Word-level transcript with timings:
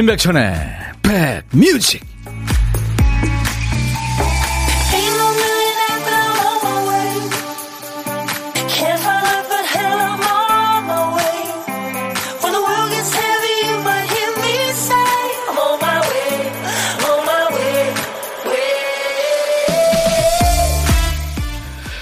임백천의 0.00 0.54
백뮤직. 1.02 2.00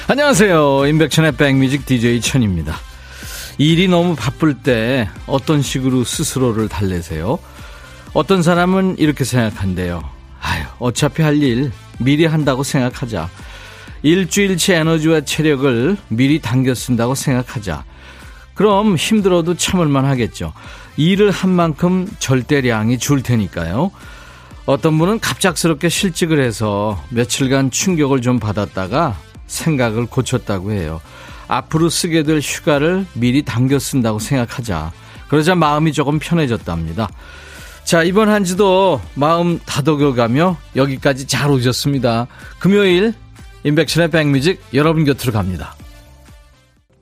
안녕하세요. 0.06 0.86
임백천의 0.86 1.32
백뮤직 1.32 1.84
DJ 1.84 2.20
천입니다. 2.20 2.78
일이 3.58 3.88
너무 3.88 4.14
바쁠 4.14 4.54
때 4.54 5.08
어떤 5.26 5.62
식으로 5.62 6.04
스스로를 6.04 6.68
달래세요? 6.68 7.40
어떤 8.14 8.42
사람은 8.42 8.96
이렇게 8.98 9.24
생각한대요. 9.24 10.02
아유, 10.40 10.64
어차피 10.78 11.22
할 11.22 11.42
일 11.42 11.72
미리 11.98 12.24
한다고 12.26 12.62
생각하자. 12.62 13.28
일주일치 14.02 14.72
에너지와 14.72 15.22
체력을 15.22 15.96
미리 16.08 16.40
당겨 16.40 16.74
쓴다고 16.74 17.14
생각하자. 17.14 17.84
그럼 18.54 18.96
힘들어도 18.96 19.54
참을만 19.54 20.04
하겠죠. 20.04 20.52
일을 20.96 21.30
한 21.30 21.50
만큼 21.50 22.08
절대량이 22.18 22.98
줄 22.98 23.22
테니까요. 23.22 23.90
어떤 24.66 24.98
분은 24.98 25.20
갑작스럽게 25.20 25.88
실직을 25.88 26.42
해서 26.42 27.02
며칠간 27.10 27.70
충격을 27.70 28.20
좀 28.20 28.38
받았다가 28.38 29.16
생각을 29.46 30.06
고쳤다고 30.06 30.72
해요. 30.72 31.00
앞으로 31.46 31.88
쓰게 31.88 32.24
될 32.24 32.40
휴가를 32.40 33.06
미리 33.14 33.42
당겨 33.42 33.78
쓴다고 33.78 34.18
생각하자. 34.18 34.92
그러자 35.28 35.54
마음이 35.54 35.92
조금 35.92 36.18
편해졌답니다. 36.18 37.08
자, 37.88 38.02
이번 38.02 38.28
한 38.28 38.44
주도 38.44 39.00
마음 39.14 39.58
다독여가며 39.60 40.58
여기까지 40.76 41.26
잘 41.26 41.50
오셨습니다. 41.50 42.26
금요일 42.58 43.14
인백션의 43.64 44.10
백뮤직 44.10 44.60
여러분 44.74 45.04
곁으로 45.06 45.32
갑니다. 45.32 45.74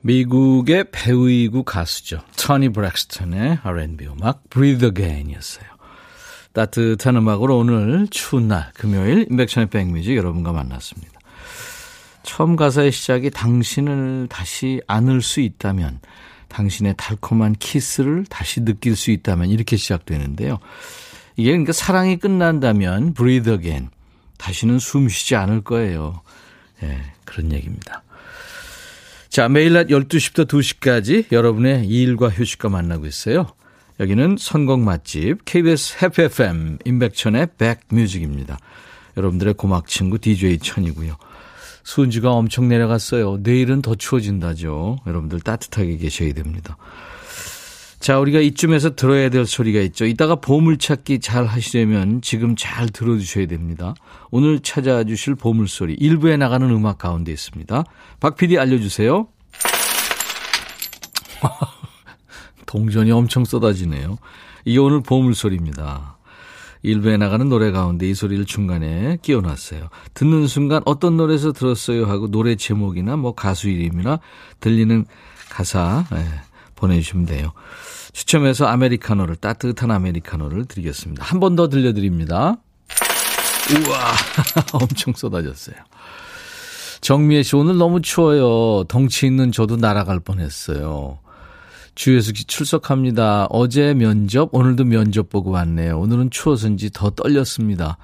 미국의 0.03 0.93
배우이고 0.93 1.65
가수죠. 1.65 2.20
토니 2.39 2.69
브렉스턴의 2.69 3.59
R&B 3.65 4.06
음악 4.06 4.48
Breathe 4.48 4.87
Again이었어요. 4.87 5.67
따뜻한 6.53 7.17
음악으로 7.17 7.59
오늘 7.59 8.06
추운 8.09 8.47
날 8.47 8.71
금요일 8.75 9.27
인백션의 9.28 9.71
백뮤직 9.71 10.17
여러분과 10.17 10.53
만났습니다. 10.53 11.19
처음 12.23 12.55
가사의 12.55 12.93
시작이 12.93 13.31
당신을 13.31 14.28
다시 14.31 14.81
안을 14.87 15.21
수 15.21 15.41
있다면 15.41 15.98
당신의 16.49 16.95
달콤한 16.97 17.57
키스를 17.59 18.25
다시 18.29 18.61
느낄 18.61 18.97
수 18.97 19.11
있다면 19.11 19.51
이렇게 19.51 19.77
시작되는데요. 19.77 20.59
이게 21.37 21.51
그러니까 21.51 21.73
사랑이 21.73 22.19
끝난다면 22.19 23.15
breathe 23.15 23.53
again. 23.53 23.91
다시는 24.39 24.79
숨 24.79 25.09
쉬지 25.09 25.37
않을 25.37 25.63
거예요. 25.63 26.21
예, 26.83 27.01
그런 27.25 27.53
얘기입니다. 27.53 28.03
자, 29.29 29.49
매일 29.49 29.75
낮 29.75 29.89
12시부터 29.89 30.47
2시까지 30.47 31.33
여러분의 31.33 31.87
일과 31.87 32.29
휴식과 32.29 32.69
만나고 32.69 33.07
있어요. 33.07 33.47
여기는 34.01 34.37
선곡 34.39 34.81
맛집 34.81 35.45
KBS 35.45 35.99
해피 36.03 36.23
FM 36.23 36.79
임백천의 36.85 37.49
백뮤직입니다. 37.59 38.59
여러분들의 39.17 39.55
고막 39.55 39.87
친구 39.87 40.19
DJ 40.19 40.59
천이고요. 40.59 41.17
수은지가 41.87 42.33
엄청 42.33 42.67
내려갔어요. 42.67 43.39
내일은 43.43 43.81
더 43.81 43.95
추워진다죠. 43.95 44.99
여러분들 45.07 45.41
따뜻하게 45.41 45.97
계셔야 45.99 46.33
됩니다. 46.33 46.77
자, 48.01 48.19
우리가 48.19 48.41
이쯤에서 48.41 48.97
들어야 48.97 49.31
될 49.31 49.47
소리가 49.47 49.81
있죠. 49.83 50.05
이따가 50.05 50.35
보물찾기 50.35 51.21
잘 51.21 51.47
하시려면 51.47 52.23
지금 52.23 52.57
잘 52.57 52.89
들어주셔야 52.89 53.47
됩니다. 53.47 53.95
오늘 54.33 54.59
찾아주실 54.59 55.37
보물소리 55.37 55.95
일부에 55.95 56.37
나가는 56.37 56.69
음악 56.69 56.99
가운데 56.99 57.31
있습니다. 57.31 57.85
박 58.19 58.37
PD 58.37 58.59
알려주세요. 58.59 59.29
동전이 62.67 63.13
엄청 63.13 63.45
쏟아지네요. 63.45 64.19
이게 64.65 64.79
오늘 64.79 65.03
보물소리입니다. 65.03 66.16
일부에 66.82 67.16
나가는 67.16 67.48
노래 67.48 67.70
가운데 67.70 68.09
이 68.09 68.14
소리를 68.14 68.44
중간에 68.44 69.19
끼워놨어요. 69.22 69.88
듣는 70.14 70.47
순간 70.47 70.82
어떤 70.84 71.16
노래에서 71.16 71.53
들었어요 71.53 72.06
하고 72.06 72.28
노래 72.31 72.54
제목이나 72.56 73.16
뭐 73.16 73.34
가수 73.34 73.69
이름이나 73.69 74.20
들리는 74.60 75.04
가사 75.50 76.04
네, 76.12 76.25
보내주시면 76.75 77.26
돼요. 77.26 77.53
추첨해서 78.12 78.66
아메리카노를 78.66 79.37
따뜻한 79.37 79.91
아메리카노를 79.91 80.66
드리겠습니다. 80.66 81.25
한 81.25 81.41
번 81.41 81.56
더 81.56 81.69
들려드립니다. 81.69 82.56
우와 83.69 83.98
엄청 84.72 85.12
쏟아졌어요. 85.14 85.76
정미애 87.00 87.43
씨 87.43 87.56
오늘 87.56 87.76
너무 87.78 88.00
추워요. 88.00 88.84
덩치 88.84 89.26
있는 89.26 89.53
저도 89.53 89.76
날아갈 89.76 90.20
뻔했어요. 90.20 91.19
주혜숙 91.97 92.37
씨 92.37 92.45
출석합니다. 92.45 93.47
어제 93.49 93.95
면접, 93.95 94.51
오늘도 94.55 94.84
면접 94.84 95.31
보고 95.31 95.51
왔네요. 95.51 95.99
오늘은 95.99 96.31
추워서인지 96.31 96.91
더 96.93 97.09
떨렸습니다. 97.11 97.97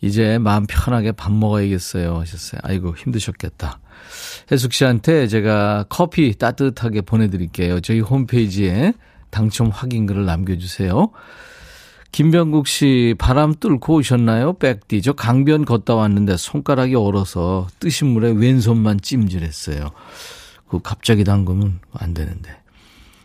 이제 0.00 0.38
마음 0.38 0.64
편하게 0.66 1.10
밥 1.10 1.32
먹어야겠어요. 1.32 2.20
하셨어요. 2.20 2.60
아이고, 2.62 2.94
힘드셨겠다. 2.96 3.80
혜숙 4.50 4.72
씨한테 4.72 5.26
제가 5.26 5.86
커피 5.88 6.32
따뜻하게 6.38 7.00
보내드릴게요. 7.02 7.80
저희 7.80 7.98
홈페이지에 7.98 8.94
당첨 9.30 9.70
확인글을 9.70 10.24
남겨주세요. 10.24 11.10
김병국 12.12 12.68
씨, 12.68 13.16
바람 13.18 13.54
뚫고 13.54 13.96
오셨나요? 13.96 14.52
백디. 14.54 15.02
저 15.02 15.14
강변 15.14 15.64
걷다 15.64 15.96
왔는데 15.96 16.36
손가락이 16.36 16.94
얼어서 16.94 17.66
뜨신 17.80 18.06
물에 18.08 18.30
왼손만 18.30 19.00
찜질했어요. 19.00 19.90
그 20.68 20.80
갑자기 20.80 21.24
담그면 21.24 21.80
안 21.92 22.14
되는데. 22.14 22.61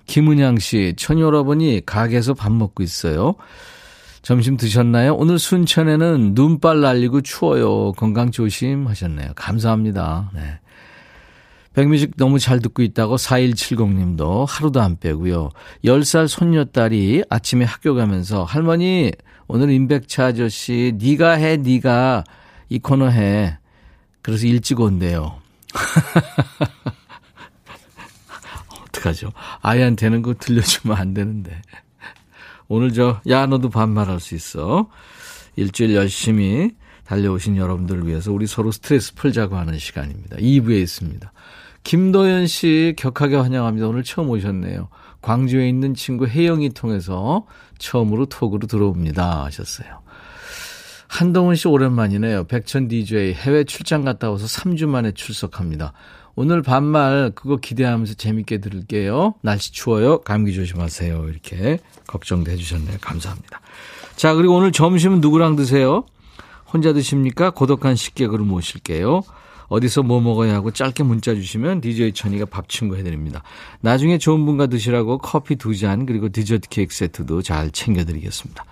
김은양 0.07 0.57
씨, 0.57 0.93
천여러분이 0.97 1.85
가게에서 1.85 2.33
밥 2.33 2.51
먹고 2.51 2.81
있어요. 2.81 3.35
점심 4.21 4.57
드셨나요? 4.57 5.15
오늘 5.15 5.37
순천에는 5.39 6.33
눈발 6.33 6.81
날리고 6.81 7.21
추워요. 7.21 7.93
건강 7.93 8.31
조심 8.31 8.87
하셨네요. 8.87 9.31
감사합니다. 9.35 10.31
네. 10.33 10.59
백뮤직 11.73 12.17
너무 12.17 12.39
잘 12.39 12.59
듣고 12.59 12.81
있다고 12.81 13.17
4170님도 13.17 14.47
하루도 14.47 14.81
안 14.81 14.97
빼고요. 14.97 15.49
10살 15.85 16.27
손녀딸이 16.27 17.23
아침에 17.29 17.65
학교 17.65 17.93
가면서 17.93 18.43
할머니 18.43 19.11
오늘 19.47 19.69
임백차 19.69 20.25
아저씨 20.25 20.93
네가 20.99 21.33
해 21.33 21.57
네가 21.57 22.23
이 22.69 22.79
코너 22.79 23.09
해. 23.09 23.57
그래서 24.21 24.47
일찍 24.47 24.79
온대요. 24.79 25.35
어떡하죠? 28.97 29.31
아이한테는 29.61 30.21
그거 30.21 30.37
들려주면 30.39 30.97
안 30.97 31.13
되는데. 31.13 31.61
오늘 32.67 32.91
저, 32.93 33.21
야, 33.29 33.45
너도 33.45 33.69
반말할 33.69 34.19
수 34.19 34.35
있어. 34.35 34.89
일주일 35.55 35.95
열심히 35.95 36.71
달려오신 37.05 37.57
여러분들을 37.57 38.05
위해서 38.05 38.31
우리 38.31 38.45
서로 38.47 38.71
스트레스 38.71 39.15
풀자고 39.15 39.55
하는 39.55 39.79
시간입니다. 39.79 40.37
2부에 40.37 40.81
있습니다. 40.81 41.31
김도연 41.83 42.47
씨 42.47 42.93
격하게 42.97 43.37
환영합니다. 43.37 43.87
오늘 43.87 44.03
처음 44.03 44.29
오셨네요. 44.29 44.89
광주에 45.21 45.69
있는 45.69 45.93
친구 45.93 46.27
혜영이 46.27 46.69
통해서 46.71 47.45
처음으로 47.77 48.25
톡으로 48.25 48.67
들어옵니다. 48.67 49.45
하셨어요. 49.45 50.01
한동훈 51.07 51.55
씨 51.55 51.69
오랜만이네요. 51.69 52.43
백천 52.45 52.89
DJ 52.89 53.33
해외 53.33 53.63
출장 53.63 54.03
갔다 54.03 54.29
와서 54.29 54.45
3주 54.45 54.87
만에 54.87 55.13
출석합니다. 55.13 55.93
오늘 56.39 56.61
반말 56.61 57.31
그거 57.33 57.57
기대하면서 57.57 58.13
재밌게 58.13 58.59
들을게요. 58.59 59.33
날씨 59.41 59.71
추워요. 59.71 60.21
감기 60.21 60.53
조심하세요. 60.53 61.29
이렇게 61.29 61.79
걱정도 62.05 62.51
해주셨네요. 62.51 62.97
감사합니다. 63.01 63.59
자, 64.15 64.35
그리고 64.35 64.53
오늘 64.55 64.71
점심은 64.71 65.19
누구랑 65.19 65.55
드세요? 65.55 66.05
혼자 66.71 66.93
드십니까? 66.93 67.49
고독한 67.49 67.95
식객으로 67.95 68.45
모실게요. 68.45 69.23
어디서 69.69 70.03
뭐 70.03 70.21
먹어야 70.21 70.53
하고 70.53 70.69
짧게 70.69 71.01
문자 71.01 71.33
주시면 71.33 71.81
DJ 71.81 72.13
천이가 72.13 72.45
밥 72.45 72.69
친구 72.69 72.97
해드립니다. 72.97 73.41
나중에 73.81 74.19
좋은 74.19 74.45
분과 74.45 74.67
드시라고 74.67 75.17
커피 75.17 75.55
두 75.55 75.73
잔 75.73 76.05
그리고 76.05 76.29
디저트 76.29 76.69
케이크 76.69 76.93
세트도 76.93 77.41
잘 77.41 77.71
챙겨드리겠습니다. 77.71 78.63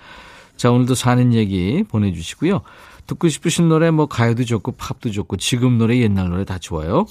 자, 0.55 0.69
오늘도 0.69 0.93
사는 0.93 1.33
얘기 1.33 1.83
보내주시고요. 1.89 2.61
듣고 3.07 3.27
싶으신 3.27 3.69
노래 3.69 3.89
뭐 3.89 4.05
가요도 4.05 4.45
좋고 4.45 4.73
팝도 4.73 5.09
좋고 5.09 5.37
지금 5.37 5.79
노래 5.79 5.97
옛날 5.97 6.29
노래 6.29 6.45
다 6.45 6.59
좋아요. 6.59 7.07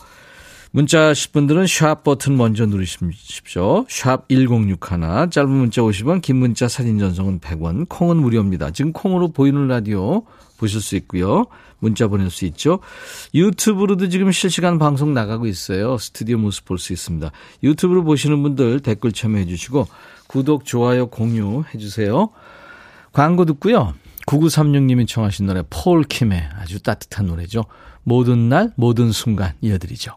문자 0.74 1.10
하실 1.10 1.30
분들은 1.30 1.68
샵 1.68 2.02
버튼 2.02 2.36
먼저 2.36 2.66
누르십시오. 2.66 3.86
샵 3.88 4.28
1061, 4.28 5.30
짧은 5.30 5.48
문자 5.48 5.82
50원, 5.82 6.20
긴 6.20 6.34
문자 6.34 6.66
사진 6.66 6.98
전송은 6.98 7.38
100원, 7.38 7.88
콩은 7.88 8.16
무료입니다. 8.16 8.72
지금 8.72 8.92
콩으로 8.92 9.28
보이는 9.28 9.68
라디오 9.68 10.24
보실 10.58 10.80
수 10.80 10.96
있고요. 10.96 11.44
문자 11.78 12.08
보낼 12.08 12.28
수 12.28 12.44
있죠. 12.46 12.80
유튜브로도 13.34 14.08
지금 14.08 14.32
실시간 14.32 14.80
방송 14.80 15.14
나가고 15.14 15.46
있어요. 15.46 15.96
스튜디오 15.96 16.38
모습 16.38 16.64
볼 16.64 16.78
수 16.80 16.92
있습니다. 16.92 17.30
유튜브로 17.62 18.02
보시는 18.02 18.42
분들 18.42 18.80
댓글 18.80 19.12
참여해 19.12 19.46
주시고 19.46 19.86
구독, 20.26 20.64
좋아요, 20.64 21.06
공유해 21.06 21.78
주세요. 21.78 22.30
광고 23.12 23.44
듣고요. 23.44 23.94
9936님이 24.26 25.06
청하신 25.06 25.46
노래 25.46 25.62
폴 25.70 26.02
킴의 26.02 26.48
아주 26.58 26.82
따뜻한 26.82 27.26
노래죠. 27.26 27.64
모든 28.02 28.48
날 28.48 28.72
모든 28.74 29.12
순간 29.12 29.52
이어드리죠. 29.60 30.16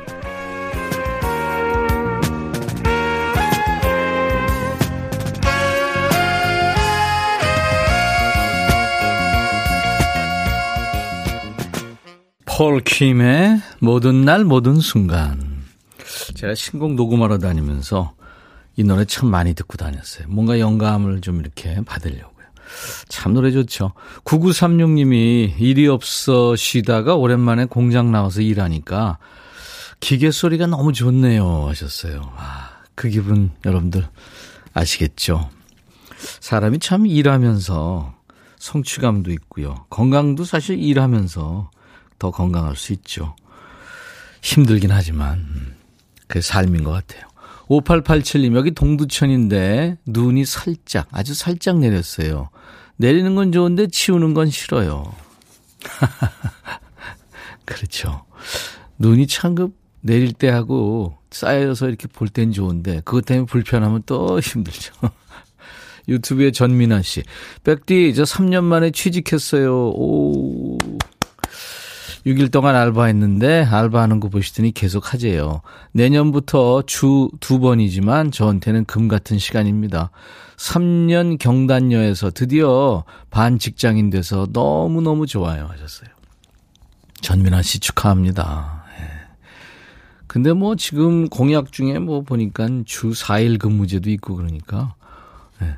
폴 12.57 12.81
킴의 12.81 13.61
모든 13.79 14.25
날 14.25 14.43
모든 14.43 14.79
순간. 14.79 15.63
제가 16.35 16.53
신곡 16.53 16.95
녹음하러 16.95 17.37
다니면서 17.37 18.13
이 18.75 18.83
노래 18.83 19.05
참 19.05 19.29
많이 19.29 19.53
듣고 19.53 19.77
다녔어요. 19.77 20.27
뭔가 20.27 20.59
영감을 20.59 21.21
좀 21.21 21.39
이렇게 21.39 21.81
받으려고. 21.85 22.31
참 23.07 23.33
노래 23.33 23.51
좋죠. 23.51 23.93
9936님이 24.23 25.59
일이 25.59 25.87
없어 25.87 26.55
쉬다가 26.55 27.15
오랜만에 27.15 27.65
공장 27.65 28.11
나와서 28.11 28.41
일하니까 28.41 29.17
기계 29.99 30.31
소리가 30.31 30.67
너무 30.67 30.93
좋네요 30.93 31.67
하셨어요. 31.67 32.33
아, 32.35 32.69
그 32.95 33.09
기분 33.09 33.51
여러분들 33.65 34.07
아시겠죠? 34.73 35.49
사람이 36.39 36.79
참 36.79 37.05
일하면서 37.05 38.13
성취감도 38.57 39.31
있고요. 39.31 39.85
건강도 39.89 40.43
사실 40.43 40.79
일하면서 40.79 41.71
더 42.21 42.29
건강할 42.29 42.75
수 42.75 42.93
있죠. 42.93 43.35
힘들긴 44.43 44.91
하지만 44.91 45.39
음, 45.39 45.75
그게 46.27 46.39
삶인 46.39 46.83
것 46.83 46.91
같아요. 46.91 47.27
5887님, 47.67 48.55
여기 48.55 48.69
동두천인데 48.71 49.97
눈이 50.05 50.45
살짝, 50.45 51.07
아주 51.11 51.33
살짝 51.33 51.79
내렸어요. 51.79 52.49
내리는 52.97 53.33
건 53.33 53.51
좋은데 53.51 53.87
치우는 53.87 54.35
건 54.35 54.51
싫어요. 54.51 55.15
그렇죠. 57.65 58.23
눈이 58.99 59.25
참급 59.25 59.73
내릴 60.01 60.33
때 60.33 60.49
하고 60.49 61.17
쌓여서 61.31 61.87
이렇게 61.87 62.07
볼 62.07 62.27
땐 62.29 62.51
좋은데 62.51 63.01
그것 63.03 63.25
때문에 63.25 63.47
불편하면 63.47 64.03
또 64.05 64.39
힘들죠. 64.39 64.93
유튜브에 66.07 66.51
전민아 66.51 67.01
씨. 67.01 67.23
백디, 67.63 68.13
저 68.13 68.23
3년 68.23 68.63
만에 68.63 68.91
취직했어요. 68.91 69.89
오. 69.89 70.77
6일 72.25 72.51
동안 72.51 72.75
알바했는데 72.75 73.63
알바하는 73.63 74.19
거 74.19 74.29
보시더니 74.29 74.71
계속 74.71 75.13
하재요. 75.13 75.61
내년부터 75.91 76.83
주 76.83 77.29
두 77.39 77.59
번이지만 77.59 78.31
저한테는 78.31 78.85
금 78.85 79.07
같은 79.07 79.39
시간입니다. 79.39 80.11
3년 80.57 81.39
경단녀에서 81.39 82.29
드디어 82.31 83.03
반 83.31 83.57
직장인 83.57 84.11
돼서 84.11 84.47
너무너무 84.53 85.25
좋아요 85.25 85.65
하셨어요. 85.65 86.09
전민아 87.21 87.63
씨 87.63 87.79
축하합니다. 87.79 88.83
예. 88.99 89.03
근데 90.27 90.53
뭐 90.53 90.75
지금 90.75 91.27
공약 91.29 91.71
중에 91.71 91.97
뭐 91.97 92.21
보니까 92.21 92.67
주 92.85 93.11
4일 93.11 93.59
근무제도 93.59 94.09
있고 94.11 94.35
그러니까. 94.35 94.93
예. 95.61 95.77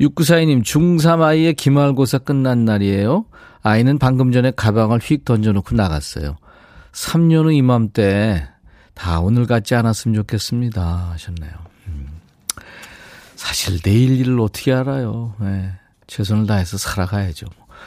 6942님, 0.00 0.62
중3 0.62 1.22
아이의 1.22 1.54
기말고사 1.54 2.18
끝난 2.18 2.64
날이에요. 2.64 3.26
아이는 3.62 3.98
방금 3.98 4.32
전에 4.32 4.50
가방을 4.50 4.98
휙 5.00 5.24
던져놓고 5.24 5.74
나갔어요. 5.74 6.36
3년 6.92 7.44
후 7.46 7.52
이맘때 7.52 8.46
다 8.94 9.20
오늘 9.20 9.46
같지 9.46 9.74
않았으면 9.74 10.14
좋겠습니다. 10.14 11.10
하셨네요. 11.12 11.52
음. 11.88 12.06
사실 13.36 13.80
내일 13.80 14.20
일을 14.20 14.40
어떻게 14.40 14.72
알아요. 14.72 15.34
네. 15.40 15.72
최선을 16.06 16.46
다해서 16.46 16.76
살아가야죠. 16.78 17.46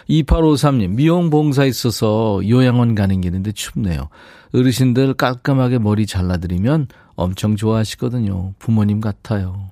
2853님, 0.09 0.95
미용 0.95 1.29
봉사 1.29 1.65
있어서 1.65 2.41
요양원 2.47 2.95
가는 2.95 3.21
길인데 3.21 3.51
춥네요. 3.51 4.09
어르신들 4.53 5.13
깔끔하게 5.15 5.79
머리 5.79 6.05
잘라드리면 6.05 6.87
엄청 7.15 7.55
좋아하시거든요. 7.55 8.53
부모님 8.59 9.01
같아요. 9.01 9.66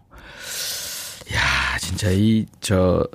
야, 1.76 1.78
진짜 1.78 2.10
이, 2.10 2.46
저, 2.62 3.06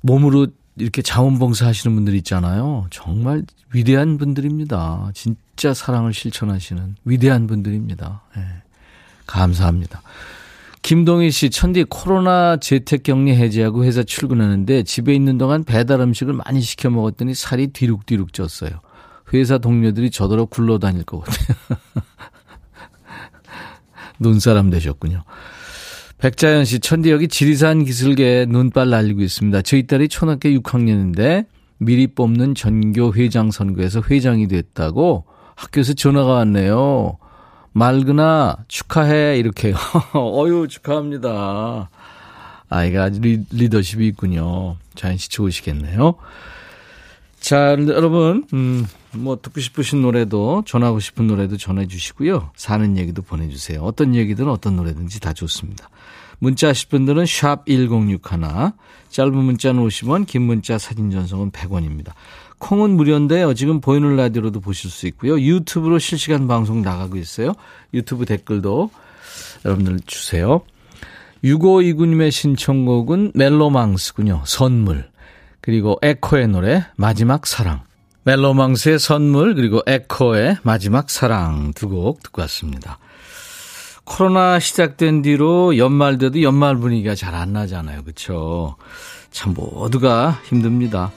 몸으로 0.00 0.48
이렇게 0.76 1.02
자원봉사 1.02 1.66
하시는 1.66 1.94
분들 1.94 2.14
있잖아요. 2.16 2.86
정말 2.90 3.44
위대한 3.72 4.18
분들입니다. 4.18 5.10
진짜 5.14 5.72
사랑을 5.72 6.12
실천하시는 6.12 6.96
위대한 7.04 7.46
분들입니다. 7.46 8.22
네. 8.36 8.42
감사합니다. 9.26 10.02
김동희 10.82 11.30
씨, 11.30 11.50
천디 11.50 11.84
코로나 11.84 12.58
재택 12.58 13.04
격리 13.04 13.34
해제하고 13.34 13.84
회사 13.84 14.02
출근하는데 14.02 14.82
집에 14.82 15.14
있는 15.14 15.38
동안 15.38 15.64
배달 15.64 16.00
음식을 16.00 16.34
많이 16.34 16.60
시켜 16.60 16.90
먹었더니 16.90 17.34
살이 17.34 17.68
뒤룩뒤룩 17.68 18.32
쪘어요. 18.32 18.80
회사 19.32 19.58
동료들이 19.58 20.10
저더러 20.10 20.44
굴러다닐 20.44 21.04
것 21.04 21.20
같아요. 21.20 21.56
눈사람 24.20 24.70
되셨군요. 24.70 25.24
백자연 26.26 26.64
씨, 26.64 26.80
천디 26.80 27.12
여기 27.12 27.28
지리산 27.28 27.84
기술계 27.84 28.46
눈발 28.48 28.90
날리고 28.90 29.22
있습니다. 29.22 29.62
저희 29.62 29.86
딸이 29.86 30.08
초등학교 30.08 30.48
6학년인데 30.48 31.46
미리 31.78 32.08
뽑는 32.08 32.56
전교 32.56 33.14
회장 33.14 33.52
선거에서 33.52 34.02
회장이 34.10 34.48
됐다고 34.48 35.24
학교에서 35.54 35.92
전화가 35.92 36.32
왔네요. 36.32 37.18
말그나 37.74 38.56
축하해 38.66 39.38
이렇게 39.38 39.72
어유 40.16 40.66
축하합니다. 40.68 41.90
아이가 42.70 43.04
아주 43.04 43.20
리, 43.20 43.44
리더십이 43.52 44.08
있군요. 44.08 44.78
자연 44.96 45.18
씨 45.18 45.28
좋으시겠네요. 45.28 46.16
자, 47.38 47.76
여러분, 47.78 48.44
음, 48.52 48.84
뭐 49.18 49.38
듣고 49.40 49.60
싶으신 49.60 50.02
노래도 50.02 50.62
전하고 50.66 51.00
싶은 51.00 51.26
노래도 51.26 51.56
전해 51.56 51.86
주시고요. 51.86 52.50
사는 52.56 52.96
얘기도 52.96 53.22
보내주세요. 53.22 53.80
어떤 53.82 54.14
얘기든 54.14 54.48
어떤 54.48 54.76
노래든지 54.76 55.20
다 55.20 55.32
좋습니다. 55.32 55.88
문자 56.38 56.68
하실 56.68 56.88
분들은 56.88 57.26
샵 57.26 57.64
1061, 57.66 58.20
짧은 59.08 59.34
문자는 59.34 59.82
50원, 59.86 60.26
긴 60.26 60.42
문자 60.42 60.78
사진 60.78 61.10
전송은 61.10 61.50
100원입니다. 61.50 62.12
콩은 62.58 62.90
무료인데요. 62.90 63.54
지금 63.54 63.80
보이는 63.80 64.16
라디오로도 64.16 64.60
보실 64.60 64.90
수 64.90 65.06
있고요. 65.08 65.40
유튜브로 65.40 65.98
실시간 65.98 66.46
방송 66.46 66.82
나가고 66.82 67.16
있어요. 67.16 67.52
유튜브 67.92 68.24
댓글도 68.24 68.90
여러분들 69.64 70.00
주세요. 70.06 70.62
6529님의 71.44 72.30
신청곡은 72.30 73.32
멜로망스군요. 73.34 74.42
선물. 74.46 75.08
그리고 75.60 75.98
에코의 76.02 76.48
노래 76.48 76.86
마지막 76.96 77.46
사랑. 77.46 77.82
멜로망스의 78.26 78.98
선물 78.98 79.54
그리고 79.54 79.82
에코의 79.86 80.58
마지막 80.64 81.08
사랑 81.10 81.72
두 81.74 81.88
곡 81.88 82.22
듣고 82.24 82.42
왔습니다. 82.42 82.98
코로나 84.04 84.58
시작된 84.58 85.22
뒤로 85.22 85.78
연말 85.78 86.18
돼도 86.18 86.42
연말 86.42 86.76
분위기가 86.76 87.14
잘 87.14 87.34
안 87.36 87.52
나잖아요. 87.52 88.02
그렇죠? 88.02 88.76
참 89.30 89.54
모두가 89.54 90.40
힘듭니다. 90.48 91.12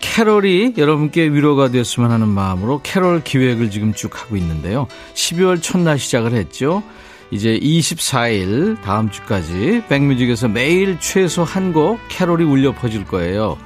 캐롤이 0.00 0.74
여러분께 0.78 1.22
위로가 1.24 1.68
되었으면 1.68 2.10
하는 2.10 2.28
마음으로 2.28 2.80
캐롤 2.82 3.22
기획을 3.22 3.70
지금 3.70 3.92
쭉 3.92 4.18
하고 4.20 4.36
있는데요. 4.36 4.88
12월 5.14 5.62
첫날 5.62 5.98
시작을 5.98 6.32
했죠. 6.32 6.82
이제 7.30 7.58
24일 7.58 8.80
다음 8.82 9.10
주까지 9.10 9.84
백뮤직에서 9.88 10.48
매일 10.48 10.98
최소 10.98 11.44
한 11.44 11.72
곡 11.72 11.98
캐롤이 12.08 12.42
울려 12.44 12.72
퍼질 12.72 13.04
거예요. 13.04 13.58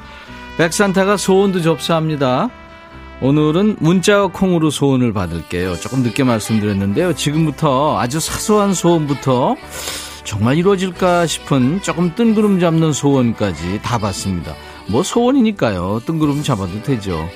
백산타가 0.56 1.16
소원도 1.16 1.60
접수합니다. 1.60 2.48
오늘은 3.20 3.76
문자와 3.78 4.28
콩으로 4.28 4.70
소원을 4.70 5.12
받을게요. 5.12 5.76
조금 5.76 6.02
늦게 6.02 6.24
말씀드렸는데요. 6.24 7.14
지금부터 7.14 7.98
아주 7.98 8.20
사소한 8.20 8.74
소원부터 8.74 9.56
정말 10.24 10.56
이루어질까 10.56 11.26
싶은 11.26 11.82
조금 11.82 12.14
뜬구름 12.14 12.58
잡는 12.60 12.92
소원까지 12.92 13.80
다 13.82 13.98
받습니다. 13.98 14.54
뭐 14.88 15.02
소원이니까요. 15.02 16.02
뜬구름 16.04 16.42
잡아도 16.42 16.82
되죠. 16.82 17.28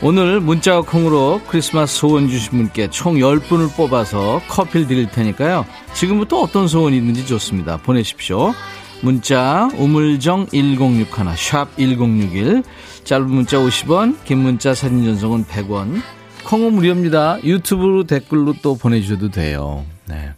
오늘 0.00 0.38
문자와 0.38 0.82
콩으로 0.82 1.40
크리스마스 1.48 1.96
소원 1.96 2.28
주신 2.28 2.50
분께 2.52 2.88
총 2.88 3.14
10분을 3.16 3.74
뽑아서 3.76 4.40
커피를 4.46 4.86
드릴 4.86 5.10
테니까요. 5.10 5.64
지금부터 5.94 6.40
어떤 6.40 6.68
소원이 6.68 6.96
있는지 6.96 7.26
좋습니다. 7.26 7.78
보내십시오. 7.78 8.52
문자 9.00 9.68
우물정 9.76 10.48
1061, 10.48 11.06
샵 11.36 11.76
1061, 11.76 12.62
짧은 13.04 13.30
문자 13.30 13.58
50원, 13.58 14.16
긴 14.24 14.38
문자 14.38 14.74
사진 14.74 15.04
전송은 15.04 15.44
100원, 15.44 16.02
콩은 16.44 16.74
무료입니다. 16.74 17.42
유튜브로 17.44 18.04
댓글로 18.04 18.54
또 18.62 18.76
보내주셔도 18.76 19.30
돼요. 19.30 19.84
네. 20.06 20.32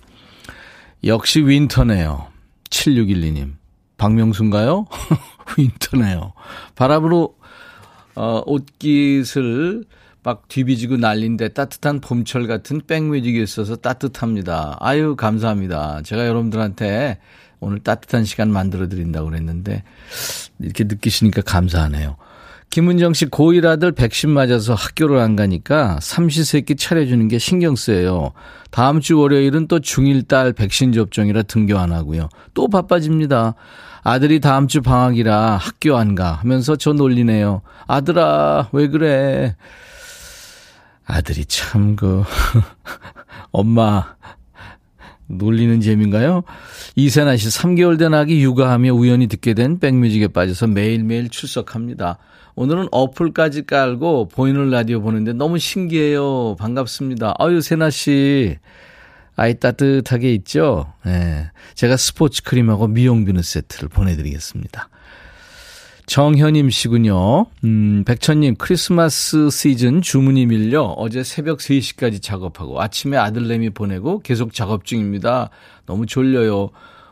역시 1.05 1.41
윈터네요. 1.41 2.27
7612님. 2.69 3.55
박명수인가요? 3.97 4.87
윈터네요. 5.57 6.33
바람으로, 6.75 7.37
어, 8.15 8.43
옷깃을 8.45 9.85
막 10.23 10.49
뒤비지고 10.49 10.99
난린데 10.99 11.49
따뜻한 11.51 12.01
봄철 12.01 12.47
같은 12.47 12.83
백뮤직이 12.87 13.43
있어서 13.43 13.77
따뜻합니다. 13.77 14.77
아유, 14.81 15.17
감사합니다. 15.17 16.03
제가 16.03 16.27
여러분들한테 16.27 17.19
오늘 17.61 17.79
따뜻한 17.81 18.25
시간 18.25 18.51
만들어 18.51 18.89
드린다고 18.89 19.29
그랬는데 19.31 19.83
이렇게 20.59 20.85
느끼시니까 20.85 21.43
감사하네요. 21.43 22.17
김은정 22.71 23.15
씨 23.15 23.27
고1 23.27 23.67
아들 23.67 23.91
백신 23.91 24.31
맞아서 24.31 24.75
학교를 24.75 25.19
안 25.19 25.35
가니까 25.35 25.99
삼시세끼 26.01 26.77
차려주는 26.77 27.27
게 27.29 27.39
신경 27.39 27.75
쓰여요. 27.75 28.33
다음 28.71 29.01
주 29.01 29.19
월요일은 29.19 29.67
또 29.67 29.81
중1 29.81 30.29
딸 30.29 30.53
백신 30.53 30.93
접종이라 30.93 31.43
등교 31.43 31.77
안 31.77 31.93
하고요. 31.93 32.29
또 32.55 32.69
바빠집니다. 32.69 33.55
아들이 34.03 34.39
다음 34.41 34.69
주 34.69 34.81
방학이라 34.83 35.57
학교 35.57 35.97
안 35.97 36.15
가 36.15 36.33
하면서 36.33 36.77
저 36.77 36.93
놀리네요. 36.93 37.63
아들아, 37.89 38.69
왜 38.73 38.87
그래? 38.89 39.57
아들이 41.05 41.45
참, 41.47 41.97
그, 41.97 42.23
엄마, 43.51 44.15
놀리는 45.31 45.81
재미인가요? 45.81 46.43
이세나 46.97 47.37
씨, 47.37 47.49
3개월 47.49 47.99
된 47.99 48.15
아기 48.15 48.43
육아하며 48.43 48.93
우연히 48.93 49.27
듣게 49.27 49.55
된 49.55 49.79
백뮤직에 49.79 50.29
빠져서 50.29 50.67
매일매일 50.69 51.29
출석합니다. 51.29 52.19
오늘은 52.57 52.89
어플까지 52.91 53.67
깔고 53.67 54.29
보이는 54.29 54.71
라디오 54.71 55.01
보는데 55.01 55.33
너무 55.33 55.59
신기해요. 55.59 56.57
반갑습니다. 56.57 57.35
아유, 57.39 57.61
세나 57.61 57.91
씨. 57.91 58.57
아이 59.37 59.59
따뜻하게 59.59 60.35
있죠? 60.35 60.93
예. 61.07 61.11
네. 61.11 61.51
제가 61.75 61.97
스포츠 61.97 62.43
크림하고 62.43 62.89
미용 62.89 63.25
비누 63.25 63.41
세트를 63.41 63.89
보내드리겠습니다. 63.89 64.91
정현임 66.11 66.71
씨군요. 66.71 67.47
음, 67.63 68.03
백천님, 68.05 68.57
크리스마스 68.57 69.49
시즌 69.49 70.03
주문이 70.03 70.47
밀려 70.47 70.83
어제 70.83 71.23
새벽 71.23 71.59
3시까지 71.61 72.21
작업하고 72.21 72.81
아침에 72.83 73.17
아들내미 73.17 73.71
보내고 73.71 74.19
계속 74.19 74.53
작업 74.53 74.85
중입니다. 74.85 75.51
너무 75.87 76.07
졸려요. 76.07 76.71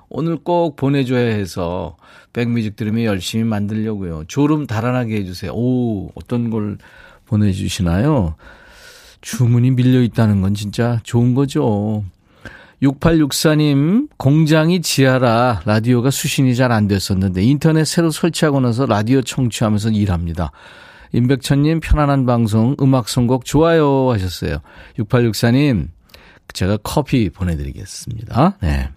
오늘 0.08 0.36
꼭 0.36 0.74
보내줘야 0.74 1.32
해서 1.32 1.96
백뮤직 2.32 2.74
들으면 2.74 3.04
열심히 3.04 3.44
만들려고요. 3.44 4.24
졸음 4.26 4.66
달아나게 4.66 5.14
해주세요. 5.18 5.52
오, 5.52 6.10
어떤 6.16 6.50
걸 6.50 6.78
보내주시나요? 7.26 8.34
주문이 9.20 9.70
밀려 9.70 10.02
있다는 10.02 10.40
건 10.40 10.54
진짜 10.54 10.98
좋은 11.04 11.34
거죠. 11.34 12.02
6864님, 12.82 14.08
공장이 14.16 14.82
지하라 14.82 15.62
라디오가 15.64 16.10
수신이 16.10 16.54
잘 16.54 16.70
안 16.70 16.86
됐었는데 16.86 17.42
인터넷 17.42 17.84
새로 17.84 18.10
설치하고 18.10 18.60
나서 18.60 18.86
라디오 18.86 19.22
청취하면서 19.22 19.90
일합니다. 19.90 20.52
임백천님, 21.12 21.80
편안한 21.80 22.26
방송, 22.26 22.76
음악 22.80 23.08
선곡 23.08 23.44
좋아요 23.44 24.12
하셨어요. 24.12 24.58
6864님, 24.98 25.88
제가 26.52 26.78
커피 26.82 27.30
보내드리겠습니다. 27.30 28.58
네. 28.60 28.90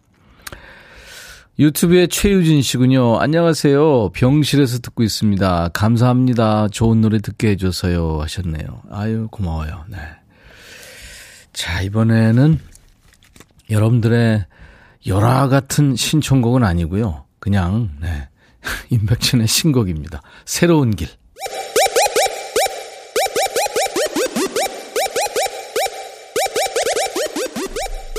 유튜브에 1.59 2.07
최유진 2.07 2.61
씨군요. 2.61 3.19
안녕하세요. 3.19 4.09
병실에서 4.09 4.79
듣고 4.79 5.03
있습니다. 5.03 5.69
감사합니다. 5.73 6.67
좋은 6.69 7.01
노래 7.01 7.19
듣게 7.19 7.49
해줘서요. 7.51 8.19
하셨네요. 8.21 8.81
아유, 8.91 9.27
고마워요. 9.31 9.85
네. 9.89 9.97
자, 11.53 11.81
이번에는 11.81 12.59
여러분들의 13.71 14.45
열화 15.07 15.47
같은 15.47 15.95
신청곡은 15.95 16.63
아니고요. 16.63 17.25
그냥 17.39 17.89
네. 18.01 18.27
임백천의 18.91 19.47
신곡입니다. 19.47 20.21
새로운 20.45 20.95
길. 20.95 21.07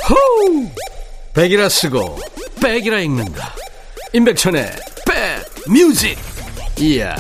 호우! 0.09 0.69
백이라 1.35 1.69
쓰고 1.69 2.19
백이라 2.61 3.01
읽는다. 3.01 3.55
임백천의 4.13 4.73
백 5.07 5.71
뮤직. 5.71 6.19
이야. 6.79 7.15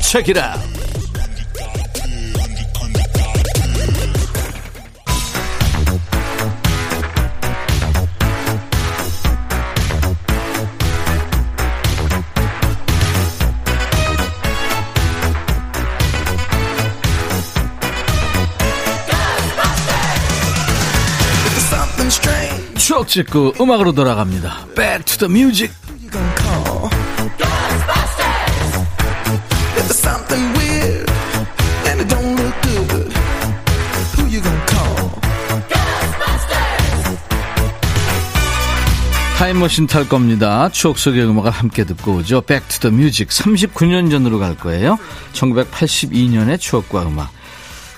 체키라. 0.00 0.56
추억 23.00 23.08
찍고 23.08 23.54
음악으로 23.60 23.92
돌아갑니다. 23.92 24.66
Back 24.74 25.04
to 25.04 25.28
the 25.28 25.32
music. 25.32 25.74
타임머신 39.38 39.86
탈 39.86 40.06
겁니다. 40.06 40.68
추억 40.68 40.98
속의 40.98 41.24
음악을 41.24 41.50
함께 41.50 41.84
듣고 41.84 42.16
오죠. 42.16 42.42
Back 42.42 42.68
to 42.68 42.90
the 42.90 42.94
music. 42.94 43.28
39년 43.28 44.10
전으로 44.10 44.38
갈 44.38 44.56
거예요. 44.56 44.98
1982년의 45.32 46.60
추억과 46.60 47.02
음악. 47.02 47.30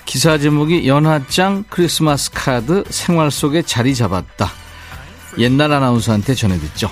기사 0.05 0.37
제목이 0.37 0.87
연하장 0.87 1.65
크리스마스 1.69 2.31
카드 2.31 2.85
생활 2.89 3.31
속에 3.31 3.63
자리 3.63 3.95
잡았다. 3.95 4.62
옛날 5.37 5.71
아나운서한테 5.71 6.35
전해듣죠. 6.35 6.89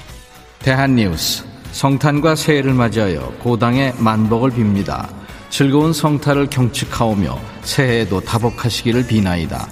대한뉴스 0.60 1.44
성탄과 1.72 2.36
새해를 2.36 2.74
맞이하여 2.74 3.34
고당의 3.40 3.94
만복을 3.98 4.52
빕니다. 4.52 5.08
즐거운 5.50 5.94
성탄을 5.94 6.48
경축하오며 6.50 7.40
새해에도 7.64 8.22
다복하시기를 8.22 9.08
비나이다. 9.08 9.68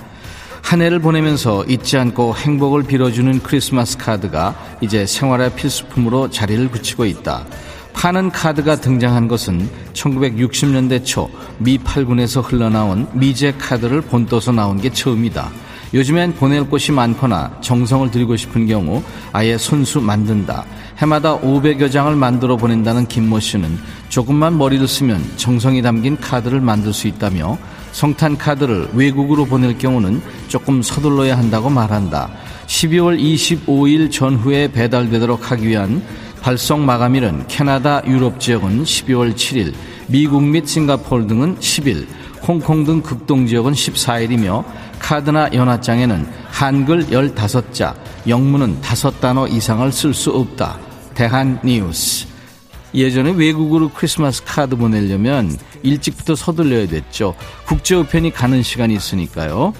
한 0.61 0.81
해를 0.81 0.99
보내면서 0.99 1.63
잊지 1.65 1.97
않고 1.97 2.35
행복을 2.35 2.83
빌어주는 2.83 3.41
크리스마스 3.41 3.97
카드가 3.97 4.55
이제 4.81 5.05
생활의 5.05 5.55
필수품으로 5.55 6.29
자리를 6.29 6.69
굳히고 6.69 7.05
있다. 7.05 7.45
파는 7.93 8.29
카드가 8.31 8.75
등장한 8.77 9.27
것은 9.27 9.69
1960년대 9.93 11.05
초 11.05 11.29
미 11.57 11.77
8군에서 11.77 12.41
흘러나온 12.45 13.07
미제 13.13 13.53
카드를 13.57 14.01
본떠서 14.01 14.51
나온 14.51 14.79
게 14.79 14.89
처음이다. 14.89 15.49
요즘엔 15.93 16.35
보낼 16.35 16.65
곳이 16.65 16.91
많거나 16.91 17.57
정성을 17.61 18.11
들이고 18.11 18.35
싶은 18.35 18.67
경우 18.67 19.01
아예 19.33 19.57
손수 19.57 19.99
만든다. 20.01 20.65
해마다 20.97 21.39
500여 21.39 21.91
장을 21.91 22.13
만들어 22.15 22.57
보낸다는 22.57 23.07
김모 23.07 23.39
씨는 23.39 23.77
조금만 24.09 24.57
머리를 24.57 24.87
쓰면 24.87 25.23
정성이 25.37 25.81
담긴 25.81 26.17
카드를 26.17 26.61
만들 26.61 26.93
수 26.93 27.07
있다며 27.07 27.57
성탄 27.91 28.37
카드를 28.37 28.89
외국으로 28.93 29.45
보낼 29.45 29.77
경우는 29.77 30.21
조금 30.47 30.81
서둘러야 30.81 31.37
한다고 31.37 31.69
말한다. 31.69 32.29
12월 32.67 33.19
25일 33.19 34.11
전후에 34.11 34.71
배달되도록 34.71 35.51
하기 35.51 35.67
위한 35.67 36.03
발송 36.41 36.85
마감일은 36.85 37.47
캐나다, 37.47 38.01
유럽 38.05 38.39
지역은 38.39 38.83
12월 38.83 39.33
7일, 39.33 39.73
미국 40.07 40.43
및 40.43 40.67
싱가포르 40.67 41.27
등은 41.27 41.57
10일, 41.57 42.05
홍콩 42.47 42.83
등 42.83 43.01
극동 43.01 43.45
지역은 43.45 43.73
14일이며 43.73 44.63
카드나 45.09 45.49
연하장에는 45.51 46.27
한글 46.51 47.07
15자, 47.07 47.95
영문은 48.27 48.79
5단어 48.81 49.51
이상을 49.51 49.91
쓸 49.91 50.13
수 50.13 50.29
없다. 50.29 50.77
대한 51.15 51.59
뉴스. 51.63 52.27
예전에 52.93 53.31
외국으로 53.31 53.89
크리스마스 53.89 54.43
카드 54.45 54.75
보내려면 54.75 55.57
일찍부터 55.81 56.35
서둘러야 56.35 56.87
됐죠. 56.87 57.33
국제우편이 57.65 58.29
가는 58.29 58.61
시간이 58.61 58.93
있으니까요. 58.93 59.73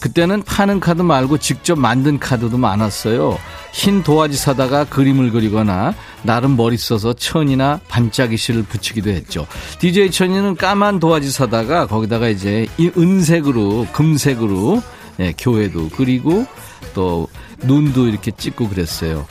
그때는 0.00 0.42
파는 0.42 0.80
카드 0.80 1.02
말고 1.02 1.38
직접 1.38 1.78
만든 1.78 2.18
카드도 2.18 2.58
많았어요. 2.58 3.38
흰 3.72 4.02
도화지 4.02 4.36
사다가 4.36 4.84
그림을 4.84 5.30
그리거나 5.30 5.94
나름 6.22 6.56
머리 6.56 6.76
써서 6.76 7.12
천이나 7.12 7.80
반짝이실을 7.88 8.62
붙이기도 8.64 9.10
했죠. 9.10 9.46
DJ 9.78 10.10
천이는 10.10 10.56
까만 10.56 10.98
도화지 11.00 11.30
사다가 11.30 11.86
거기다가 11.86 12.28
이제 12.28 12.66
이 12.78 12.90
은색으로 12.96 13.88
금색으로 13.92 14.82
예, 15.20 15.32
교회도 15.36 15.90
그리고 15.96 16.46
또 16.94 17.28
눈도 17.62 18.06
이렇게 18.08 18.30
찍고 18.30 18.68
그랬어요. 18.68 19.26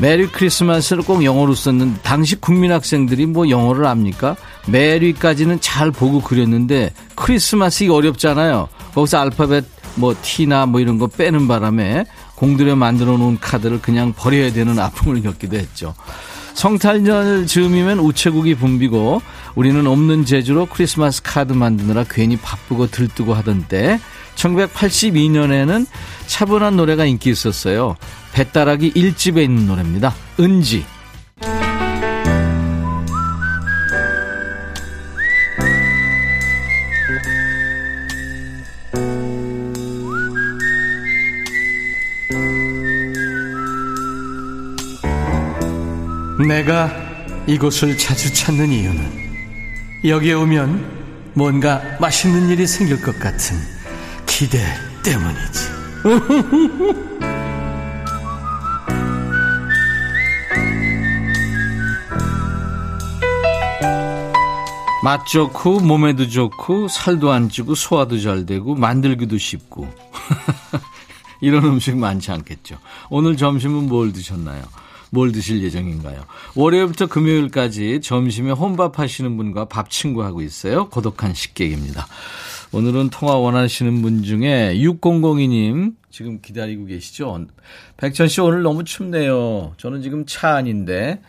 Merry 0.00 0.28
Christmas를 0.28 1.02
꼭 1.02 1.24
영어로 1.24 1.54
썼는데 1.54 2.00
당시 2.02 2.36
국민 2.36 2.70
학생들이 2.70 3.26
뭐 3.26 3.48
영어를 3.48 3.86
압니까? 3.86 4.36
Merry까지는 4.68 5.60
잘 5.60 5.90
보고 5.90 6.20
그렸는데 6.20 6.92
크리스마스 7.16 7.84
이 7.84 7.88
어렵잖아요. 7.88 8.68
거기서 8.94 9.18
알파벳 9.18 9.64
뭐 9.98 10.14
T나 10.20 10.66
뭐 10.66 10.80
이런 10.80 10.98
거 10.98 11.06
빼는 11.06 11.48
바람에 11.48 12.06
공들여 12.36 12.76
만들어 12.76 13.16
놓은 13.16 13.38
카드를 13.40 13.80
그냥 13.82 14.12
버려야 14.16 14.52
되는 14.52 14.78
아픔을 14.78 15.22
겪기도 15.22 15.56
했죠. 15.56 15.94
성탄절 16.54 17.46
즈음이면 17.46 18.00
우체국이 18.00 18.56
붐비고 18.56 19.22
우리는 19.54 19.86
없는 19.86 20.24
재주로 20.24 20.66
크리스마스 20.66 21.22
카드 21.22 21.52
만드느라 21.52 22.04
괜히 22.08 22.36
바쁘고 22.36 22.88
들뜨고 22.88 23.34
하던 23.34 23.66
때 23.68 24.00
1982년에는 24.34 25.86
차분한 26.26 26.76
노래가 26.76 27.04
인기 27.04 27.30
있었어요. 27.30 27.96
배따라기 28.32 28.92
1집에 28.92 29.42
있는 29.42 29.66
노래입니다. 29.66 30.14
은지. 30.40 30.84
내가 46.46 46.90
이곳을 47.46 47.98
자주 47.98 48.32
찾는 48.32 48.70
이유는 48.70 49.28
여기에 50.04 50.34
오면 50.34 51.32
뭔가 51.34 51.82
맛있는 52.00 52.48
일이 52.48 52.66
생길 52.66 53.02
것 53.02 53.18
같은 53.18 53.56
기대 54.26 54.58
때문이지. 55.02 55.78
맛 65.02 65.26
좋고 65.26 65.80
몸에도 65.80 66.28
좋고 66.28 66.88
살도 66.88 67.32
안 67.32 67.48
찌고 67.48 67.74
소화도 67.74 68.20
잘 68.20 68.46
되고 68.46 68.74
만들기도 68.74 69.38
쉽고 69.38 69.88
이런 71.40 71.64
음식 71.64 71.96
많지 71.96 72.30
않겠죠. 72.30 72.78
오늘 73.10 73.36
점심은 73.36 73.88
뭘 73.88 74.12
드셨나요? 74.12 74.62
뭘 75.10 75.32
드실 75.32 75.62
예정인가요? 75.62 76.24
월요일부터 76.54 77.06
금요일까지 77.06 78.00
점심에 78.02 78.52
혼밥 78.52 78.98
하시는 78.98 79.36
분과 79.36 79.66
밥 79.66 79.90
친구 79.90 80.22
하고 80.22 80.42
있어요. 80.42 80.88
고독한 80.88 81.34
식객입니다. 81.34 82.06
오늘은 82.72 83.08
통화 83.10 83.36
원하시는 83.36 84.02
분 84.02 84.22
중에 84.22 84.74
6002님 84.76 85.94
지금 86.10 86.40
기다리고 86.42 86.84
계시죠? 86.84 87.46
백천 87.96 88.28
씨 88.28 88.40
오늘 88.40 88.62
너무 88.62 88.84
춥네요. 88.84 89.72
저는 89.78 90.02
지금 90.02 90.26
차 90.26 90.56
안인데 90.56 91.22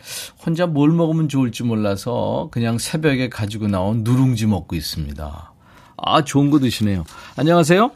혼자 0.44 0.66
뭘 0.66 0.90
먹으면 0.90 1.28
좋을지 1.28 1.62
몰라서 1.62 2.48
그냥 2.50 2.76
새벽에 2.76 3.28
가지고 3.28 3.68
나온 3.68 4.02
누룽지 4.04 4.46
먹고 4.46 4.76
있습니다. 4.76 5.52
아, 5.96 6.24
좋은 6.24 6.50
거 6.50 6.58
드시네요. 6.58 7.04
안녕하세요. 7.36 7.90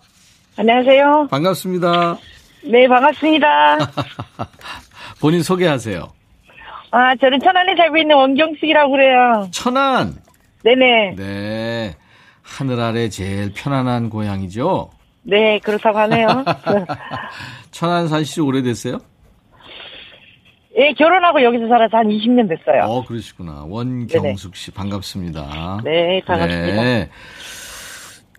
안녕하세요. 0.57 1.29
반갑습니다. 1.31 2.19
네, 2.65 2.89
반갑습니다. 2.89 3.79
본인 5.25 5.43
소개하세요. 5.43 6.07
아, 6.91 7.17
저는 7.17 7.41
천안에 7.41 7.77
살고 7.77 7.97
있는 7.97 8.15
원경숙이라고 8.15 8.91
그래요. 8.91 9.49
천안. 9.53 10.17
네네. 10.63 11.15
네. 11.17 11.95
하늘 12.43 12.79
아래 12.79 13.09
제일 13.09 13.55
편안한 13.55 14.11
고향이죠? 14.11 14.91
네, 15.23 15.59
그렇다고 15.61 15.99
하네요. 16.01 16.29
천안 17.73 18.07
사실 18.07 18.43
오래됐어요? 18.43 18.99
예, 20.77 20.93
결혼하고 20.93 21.43
여기서 21.43 21.69
살아서 21.69 21.97
한 21.97 22.09
20년 22.09 22.47
됐어요. 22.47 22.83
어, 22.83 23.03
그러시구나. 23.07 23.65
원경숙 23.67 24.55
씨, 24.57 24.73
반갑습니다. 24.73 25.81
네, 25.85 26.21
반갑습니다. 26.27 26.83
네. 26.83 27.09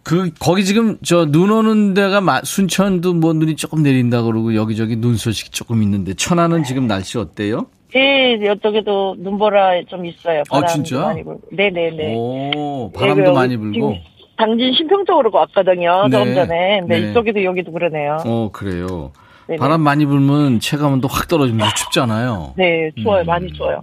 그, 0.06 0.30
거기 0.40 0.64
지금 0.64 0.98
저 1.04 1.26
눈 1.26 1.50
오는 1.50 1.94
데가 1.96 2.22
마- 2.22 2.42
순천도 2.44 3.16
뭐 3.16 3.34
눈이 3.34 3.56
조금 3.56 3.82
내린다 3.82 4.22
그러고 4.22 4.54
여기저기 4.56 4.96
눈 4.96 5.18
소식이 5.18 5.50
조금 5.50 5.82
있는데 5.82 6.14
천안은 6.14 6.64
지금 6.64 6.86
날씨 6.88 7.18
어때요? 7.18 7.66
예, 7.96 8.34
이쪽에도 8.34 9.16
눈보라 9.18 9.84
좀 9.90 10.06
있어요. 10.06 10.42
아, 10.52 10.60
바람도 10.62 10.84
진짜? 10.84 11.02
많이 11.06 11.24
불고. 11.24 11.42
네네네. 11.52 12.14
오, 12.16 12.92
예, 12.94 13.00
바람도 13.00 13.24
여기 13.26 13.34
많이 13.34 13.58
불고. 13.58 13.96
당진 14.38 14.74
신평 14.74 15.06
쪽으로 15.06 15.32
왔거든요. 15.34 16.08
네. 16.08 16.18
조금 16.18 16.36
전에. 16.36 16.80
근데 16.82 17.00
네. 17.00 17.10
이쪽에도 17.12 17.44
여기도 17.44 17.72
그러네요. 17.72 18.18
어, 18.26 18.50
그래요. 18.52 19.12
네네. 19.48 19.58
바람 19.60 19.82
많이 19.82 20.06
불면 20.06 20.60
체감온도 20.60 21.08
확 21.08 21.28
떨어지면서 21.28 21.74
춥잖아요. 21.76 22.54
네, 22.58 22.92
추워요. 23.02 23.22
음. 23.22 23.26
많이 23.26 23.52
추워요. 23.54 23.82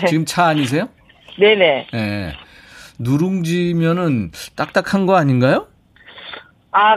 네. 0.00 0.06
지금 0.08 0.24
차 0.24 0.46
아니세요? 0.46 0.88
네네. 1.38 1.86
예. 1.94 2.32
누룽지면은 3.02 4.30
딱딱한 4.56 5.06
거 5.06 5.16
아닌가요? 5.16 5.66
아, 6.70 6.96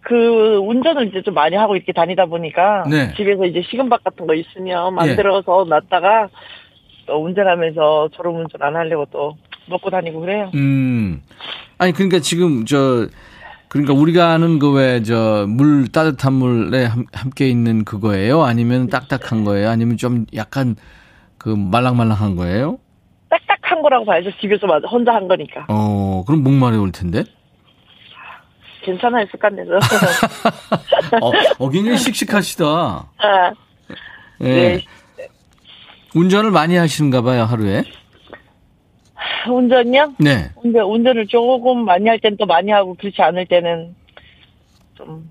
그, 0.00 0.56
운전을 0.58 1.08
이제 1.08 1.22
좀 1.22 1.34
많이 1.34 1.56
하고 1.56 1.76
이렇게 1.76 1.92
다니다 1.92 2.26
보니까. 2.26 2.84
네. 2.90 3.14
집에서 3.16 3.44
이제 3.46 3.62
식은밥 3.70 4.04
같은 4.04 4.26
거 4.26 4.34
있으면 4.34 4.94
만들어서 4.94 5.64
놨다가 5.68 6.28
또 7.06 7.24
운전하면서 7.24 8.10
졸음 8.12 8.36
운전 8.36 8.62
안 8.62 8.76
하려고 8.76 9.06
또 9.10 9.36
먹고 9.66 9.90
다니고 9.90 10.20
그래요. 10.20 10.50
음. 10.54 11.22
아니 11.78 11.92
그러니까 11.92 12.18
지금 12.20 12.64
저 12.66 13.06
그러니까 13.68 13.92
우리가 13.94 14.28
아는 14.32 14.58
그 14.58 14.72
왜 14.74 15.02
저 15.02 15.46
물 15.48 15.88
따뜻한 15.88 16.32
물에 16.34 16.84
함, 16.84 17.04
함께 17.12 17.48
있는 17.48 17.84
그거예요? 17.84 18.42
아니면 18.42 18.88
딱딱한 18.88 19.44
거예요? 19.44 19.68
아니면 19.70 19.96
좀 19.96 20.26
약간 20.34 20.76
그 21.38 21.48
말랑말랑한 21.48 22.36
거예요? 22.36 22.78
딱딱한 23.74 23.82
거라고 23.82 24.04
봐야죠. 24.04 24.30
집에서 24.40 24.66
마- 24.66 24.78
혼자 24.78 25.12
한 25.14 25.28
거니까. 25.28 25.66
어, 25.68 26.24
그럼 26.26 26.42
목 26.42 26.52
마려울 26.54 26.92
텐데. 26.92 27.24
괜찮아요, 28.82 29.26
습관 29.30 29.56
내서. 29.56 29.72
어, 31.22 31.32
어 31.58 31.70
굉장히 31.70 31.96
씩씩하시다. 31.98 32.64
아, 32.66 33.52
예. 34.42 34.44
네. 34.44 34.80
운전을 36.14 36.50
많이 36.50 36.76
하시는가 36.76 37.22
봐요, 37.22 37.44
하루에. 37.44 37.82
운전요? 39.48 40.14
네. 40.18 40.50
운전, 40.62 40.84
운전을 40.84 41.26
조금 41.28 41.84
많이 41.84 42.08
할 42.08 42.18
땐 42.18 42.36
또 42.38 42.46
많이 42.46 42.70
하고 42.70 42.94
그렇지 42.94 43.20
않을 43.20 43.46
때는 43.46 43.94
좀, 44.94 45.28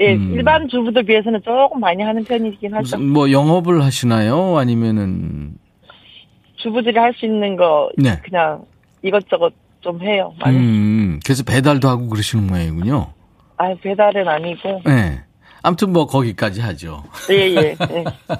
예, 0.00 0.14
음. 0.14 0.32
일반 0.34 0.68
주부들 0.68 1.02
비해서는 1.04 1.40
조금 1.44 1.80
많이 1.80 2.02
하는 2.02 2.24
편이긴 2.24 2.74
하죠. 2.74 2.98
뭐 2.98 3.30
영업을 3.30 3.82
하시나요? 3.82 4.56
아니면은 4.58 5.54
주부들이 6.64 6.98
할 6.98 7.12
수 7.14 7.26
있는 7.26 7.56
거 7.56 7.90
네. 7.98 8.18
그냥 8.24 8.64
이것저것 9.02 9.52
좀 9.82 10.00
해요. 10.02 10.32
많이. 10.40 10.56
음, 10.56 11.20
그래서 11.24 11.44
배달도 11.44 11.88
하고 11.88 12.08
그러시는 12.08 12.46
모양이군요. 12.46 13.12
아, 13.58 13.74
배달은 13.82 14.26
아니고. 14.26 14.80
네. 14.86 15.22
아무튼 15.62 15.92
뭐 15.92 16.06
거기까지 16.06 16.60
하죠. 16.62 17.04
예, 17.30 17.34
예. 17.50 17.76
예. 17.90 18.04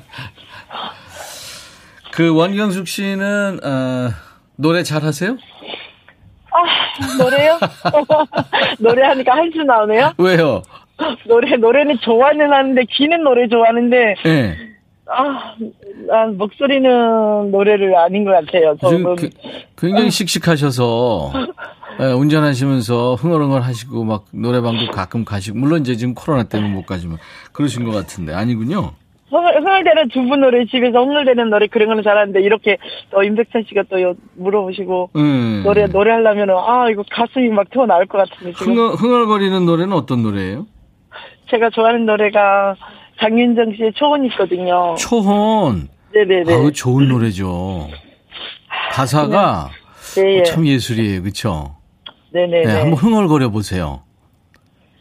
그 2.12 2.34
원경숙 2.34 2.88
씨는 2.88 3.60
어, 3.62 4.10
노래 4.56 4.82
잘하세요? 4.82 5.36
아, 6.52 7.22
노래요? 7.22 7.58
노래하니까 8.80 9.34
할수 9.34 9.58
나오네요? 9.64 10.12
왜요? 10.18 10.62
노래, 11.26 11.56
노래는 11.56 11.98
좋아는 12.02 12.52
하는데, 12.52 12.82
귀는 12.92 13.24
노래 13.24 13.48
좋아하는데, 13.48 14.14
예. 14.26 14.56
아, 15.06 15.54
난 16.08 16.36
목소리는 16.38 17.50
노래를 17.50 17.96
아닌 17.96 18.24
것 18.24 18.30
같아요. 18.32 18.76
저는. 18.80 19.16
그- 19.16 19.30
굉장히 19.76 20.10
씩씩하셔서 20.10 21.32
예, 22.00 22.04
운전하시면서 22.06 23.14
흥얼흥얼 23.16 23.62
하시고 23.62 24.02
막 24.04 24.24
노래방도 24.32 24.90
가끔 24.90 25.24
가시고 25.24 25.58
물론 25.58 25.82
이제 25.82 25.94
지금 25.96 26.14
코로나 26.14 26.42
때문에 26.44 26.72
못 26.72 26.86
가지만 26.86 27.18
그러신 27.52 27.84
것 27.84 27.92
같은데 27.92 28.32
아니군요. 28.34 28.92
흥얼, 29.28 29.60
흥얼대는 29.60 30.08
주부 30.12 30.36
노래, 30.36 30.64
집에서 30.66 31.04
흥얼대는 31.04 31.50
노래 31.50 31.66
그런 31.66 31.88
거는 31.88 32.04
잘하는데, 32.04 32.40
이렇게 32.40 32.76
또 33.10 33.22
임백천 33.24 33.64
씨가 33.68 33.82
또 33.90 34.00
요- 34.00 34.14
물어보시고, 34.36 35.10
음. 35.16 35.62
노래, 35.64 35.86
노래하려면은, 35.86 36.54
아, 36.56 36.88
이거 36.88 37.02
가슴이 37.10 37.48
막 37.48 37.68
튀어나올 37.70 38.06
것 38.06 38.18
같은데, 38.18 38.52
지금. 38.52 38.74
흥얼, 38.74 38.90
흥얼거리는 38.94 39.66
노래는 39.66 39.92
어떤 39.92 40.22
노래예요? 40.22 40.66
제가 41.50 41.70
좋아하는 41.70 42.06
노래가 42.06 42.76
장윤정 43.20 43.74
씨의 43.76 43.92
초혼이 43.94 44.28
있거든요. 44.28 44.94
초혼. 44.96 45.88
네네네. 46.12 46.52
아, 46.52 46.58
그 46.58 46.72
좋은 46.72 47.08
노래죠. 47.08 47.88
가사가 48.92 49.70
네, 50.16 50.38
예. 50.38 50.42
참 50.44 50.66
예술이에요, 50.66 51.22
그렇죠? 51.22 51.76
네네네. 52.32 52.64
네, 52.64 52.80
한번 52.80 52.94
흥얼거려 52.94 53.50
보세요. 53.50 54.02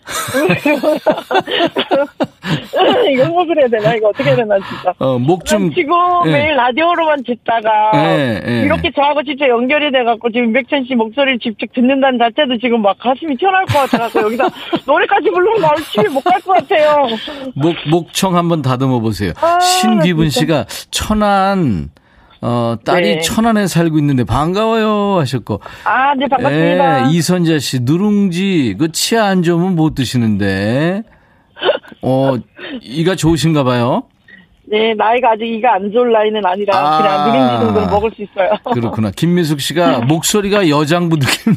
이거 3.12 3.26
뭐 3.30 3.46
그래야 3.46 3.68
되나? 3.68 3.94
이거 3.96 4.10
어떻게 4.10 4.26
해야 4.30 4.36
되나, 4.36 4.56
진짜. 4.58 4.94
어, 5.00 5.18
목 5.18 5.46
좀. 5.46 5.64
난 5.64 5.74
지금 5.74 5.94
예. 6.28 6.32
매일 6.32 6.56
라디오로만 6.56 7.24
듣다가 7.24 7.92
예, 7.96 8.42
예. 8.46 8.62
이렇게 8.66 8.92
저하고 8.92 9.24
진짜 9.24 9.48
연결이 9.48 9.92
돼갖고 9.92 10.30
지금 10.32 10.52
백천 10.54 10.84
씨 10.86 10.96
목소리를 10.96 11.40
직접 11.40 11.72
듣는다는 11.74 12.20
자체도 12.20 12.58
지금 12.60 12.82
막 12.82 12.98
가슴이 13.00 13.38
튀어나올 13.38 13.66
것 13.66 13.90
같아서 13.90 14.22
여기다 14.24 14.46
노래까지 14.86 15.30
부르면 15.30 15.62
나 15.62 15.70
오늘 15.72 15.84
집에 15.86 16.08
못 16.10 16.24
갈 16.24 16.42
것 16.42 16.54
같아요. 16.54 17.08
목, 17.56 17.76
목청 17.90 18.36
한번 18.36 18.62
다듬어 18.62 19.00
보세요. 19.00 19.32
아, 19.42 19.60
신기분. 19.60 20.30
씨가 20.30 20.66
천안, 20.90 21.90
어, 22.42 22.76
딸이 22.84 23.16
네. 23.16 23.22
천안에 23.22 23.68
살고 23.68 23.98
있는데 24.00 24.24
반가워요 24.24 25.20
하셨고. 25.20 25.60
아, 25.86 26.14
네, 26.16 26.28
반갑습니다. 26.28 27.08
예, 27.08 27.12
이선자 27.14 27.60
씨, 27.60 27.80
누룽지, 27.82 28.76
그 28.80 28.92
치아 28.92 29.26
안 29.26 29.44
좋으면 29.44 29.76
못 29.76 29.96
드시는데. 29.96 31.04
어, 32.02 32.36
이가 32.82 33.16
좋으신가 33.16 33.64
봐요? 33.64 34.04
네, 34.66 34.94
나이가 34.94 35.32
아직 35.32 35.46
이가 35.46 35.76
안 35.76 35.92
좋을 35.92 36.12
나이는 36.12 36.42
아니라 36.46 36.78
아. 36.78 36.98
그냥 36.98 37.26
누룽지 37.28 37.66
정도는 37.66 37.90
먹을 37.92 38.12
수 38.16 38.24
있어요. 38.24 38.50
그렇구나. 38.74 39.12
김미숙 39.12 39.60
씨가 39.60 40.00
목소리가 40.08 40.70
여장부 40.70 41.18
느낌. 41.18 41.56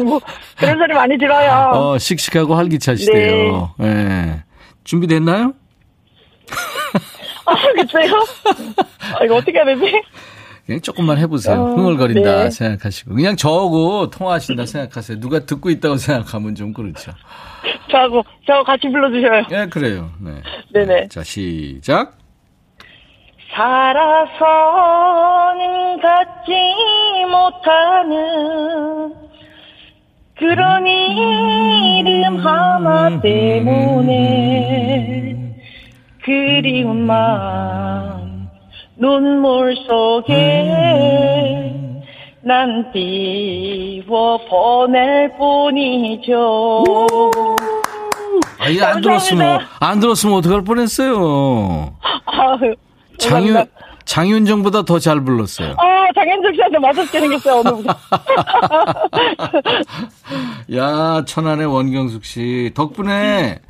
뭐 0.04 0.20
그런 0.56 0.76
소리 0.78 0.94
많이 0.94 1.16
들어요. 1.16 1.70
어, 1.72 1.98
씩씩하고 1.98 2.54
활기차시대요. 2.54 3.74
예. 3.82 4.42
준비됐나요? 4.84 5.54
아, 7.46 7.54
그래요? 7.90 8.12
아, 9.18 9.24
이거 9.24 9.36
어떻게 9.36 9.52
해야 9.52 9.64
되지? 9.64 10.02
그냥 10.66 10.80
조금만 10.82 11.18
해보세요. 11.18 11.60
어, 11.60 11.74
흥얼거린다 11.74 12.44
네. 12.44 12.50
생각하시고. 12.50 13.14
그냥 13.14 13.36
저하고 13.36 14.10
통화하신다 14.10 14.66
생각하세요. 14.66 15.18
누가 15.20 15.40
듣고 15.40 15.70
있다고 15.70 15.96
생각하면 15.96 16.54
좀 16.54 16.72
그렇죠. 16.72 17.12
저하고, 17.90 18.24
저하고 18.46 18.64
같이 18.64 18.88
불러주셔요. 18.88 19.42
예, 19.52 19.66
그래요. 19.66 20.10
네. 20.20 20.42
네네. 20.72 21.08
자, 21.08 21.22
시작. 21.22 22.18
살아서는 23.54 24.80
갖지 26.00 26.52
못하는 27.30 29.14
그런 30.36 30.86
이름 30.86 32.38
하나 32.38 33.20
때문에 33.20 34.40
그리운 36.22 37.06
마음 37.06 38.48
눈물 38.96 39.74
속에 39.88 41.79
난 42.50 42.90
띄워 42.92 44.36
보낼 44.48 45.32
뿐이죠. 45.38 46.84
아, 48.58 48.68
이거 48.68 48.86
안 48.86 49.00
들었으면, 49.00 49.60
안 49.78 50.00
들었으면 50.00 50.34
어떡할 50.38 50.64
뻔했어요. 50.64 51.94
아유, 52.26 52.74
장윤. 53.18 53.66
장윤정보다 54.04 54.82
더 54.82 54.98
잘 54.98 55.20
불렀어요. 55.24 55.76
아, 55.78 56.08
장현석 56.12 56.52
씨한테 56.56 56.78
맞았게 56.80 57.20
생겼어요, 57.20 57.60
오늘부터. 57.60 57.96
야, 60.74 61.24
천안의 61.24 61.66
원경숙 61.66 62.24
씨. 62.24 62.72
덕분에, 62.74 63.60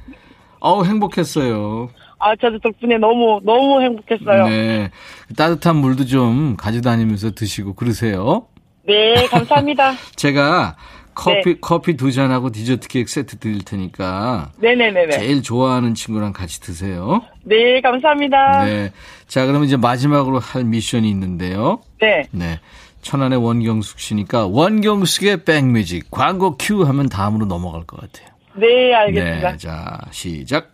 어우, 0.60 0.86
행복했어요. 0.86 1.90
아, 2.18 2.34
저도 2.36 2.58
덕분에 2.60 2.96
너무, 2.96 3.40
너무 3.44 3.82
행복했어요. 3.82 4.44
네, 4.48 4.50
네. 4.78 4.90
따뜻한 5.36 5.76
물도 5.76 6.06
좀 6.06 6.56
가져다니면서 6.56 7.32
드시고 7.32 7.74
그러세요. 7.74 8.46
네, 8.90 9.26
감사합니다. 9.26 9.94
제가 10.16 10.76
커피, 11.14 11.54
네. 11.54 11.54
커피 11.60 11.96
두 11.96 12.10
잔하고 12.10 12.50
디저트 12.50 12.88
케이크 12.88 13.10
세트 13.10 13.38
드릴 13.38 13.64
테니까 13.64 14.50
네네네네. 14.58 15.10
제일 15.10 15.42
좋아하는 15.42 15.94
친구랑 15.94 16.32
같이 16.32 16.60
드세요. 16.60 17.22
네, 17.44 17.80
감사합니다. 17.80 18.64
네. 18.64 18.74
네. 18.74 18.92
자, 19.28 19.46
그러면 19.46 19.64
이제 19.64 19.76
마지막으로 19.76 20.38
할 20.40 20.64
미션이 20.64 21.08
있는데요. 21.10 21.80
네. 22.00 22.26
네. 22.32 22.58
천안의 23.02 23.42
원경숙 23.42 23.98
씨니까 23.98 24.46
원경숙의 24.46 25.44
백뮤직 25.44 26.10
광고 26.10 26.56
큐 26.58 26.82
하면 26.82 27.08
다음으로 27.08 27.46
넘어갈 27.46 27.84
것 27.84 28.00
같아요. 28.00 28.28
네, 28.56 28.92
알겠습니다. 28.92 29.52
네. 29.52 29.56
자, 29.56 29.98
시작. 30.10 30.72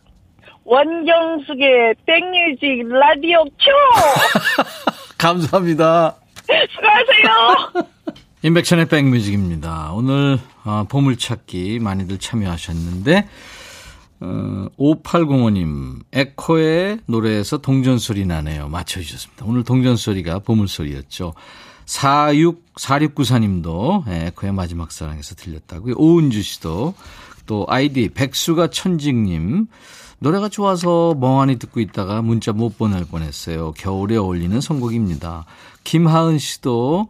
원경숙의 0.64 1.94
백뮤직 2.04 2.88
라디오 2.88 3.44
큐! 3.44 3.70
감사합니다. 5.18 6.16
수고하세요! 6.70 7.86
임백천의 8.42 8.86
백뮤직입니다. 8.86 9.92
오늘 9.92 10.38
어, 10.64 10.84
보물찾기 10.88 11.80
많이들 11.80 12.18
참여하셨는데 12.18 13.28
어, 14.20 14.66
5805님 14.78 16.00
에코의 16.12 17.00
노래에서 17.06 17.58
동전소리 17.58 18.26
나네요. 18.26 18.68
맞춰주셨습니다. 18.68 19.44
오늘 19.46 19.64
동전소리가 19.64 20.40
보물소리였죠. 20.40 21.34
46, 21.86 22.74
4694님도 22.74 24.08
에코의 24.08 24.52
마지막 24.52 24.92
사랑에서 24.92 25.34
들렸다고요. 25.34 25.94
오은주 25.96 26.42
씨도 26.42 26.94
또 27.46 27.66
아이디 27.68 28.08
백수가 28.08 28.68
천직님 28.70 29.66
노래가 30.18 30.48
좋아서 30.48 31.14
멍하니 31.14 31.58
듣고 31.58 31.80
있다가 31.80 32.22
문자 32.22 32.52
못 32.52 32.78
보낼 32.78 33.04
뻔했어요. 33.04 33.72
겨울에 33.72 34.16
어울리는 34.16 34.60
선곡입니다. 34.60 35.44
김하은 35.84 36.38
씨도 36.38 37.08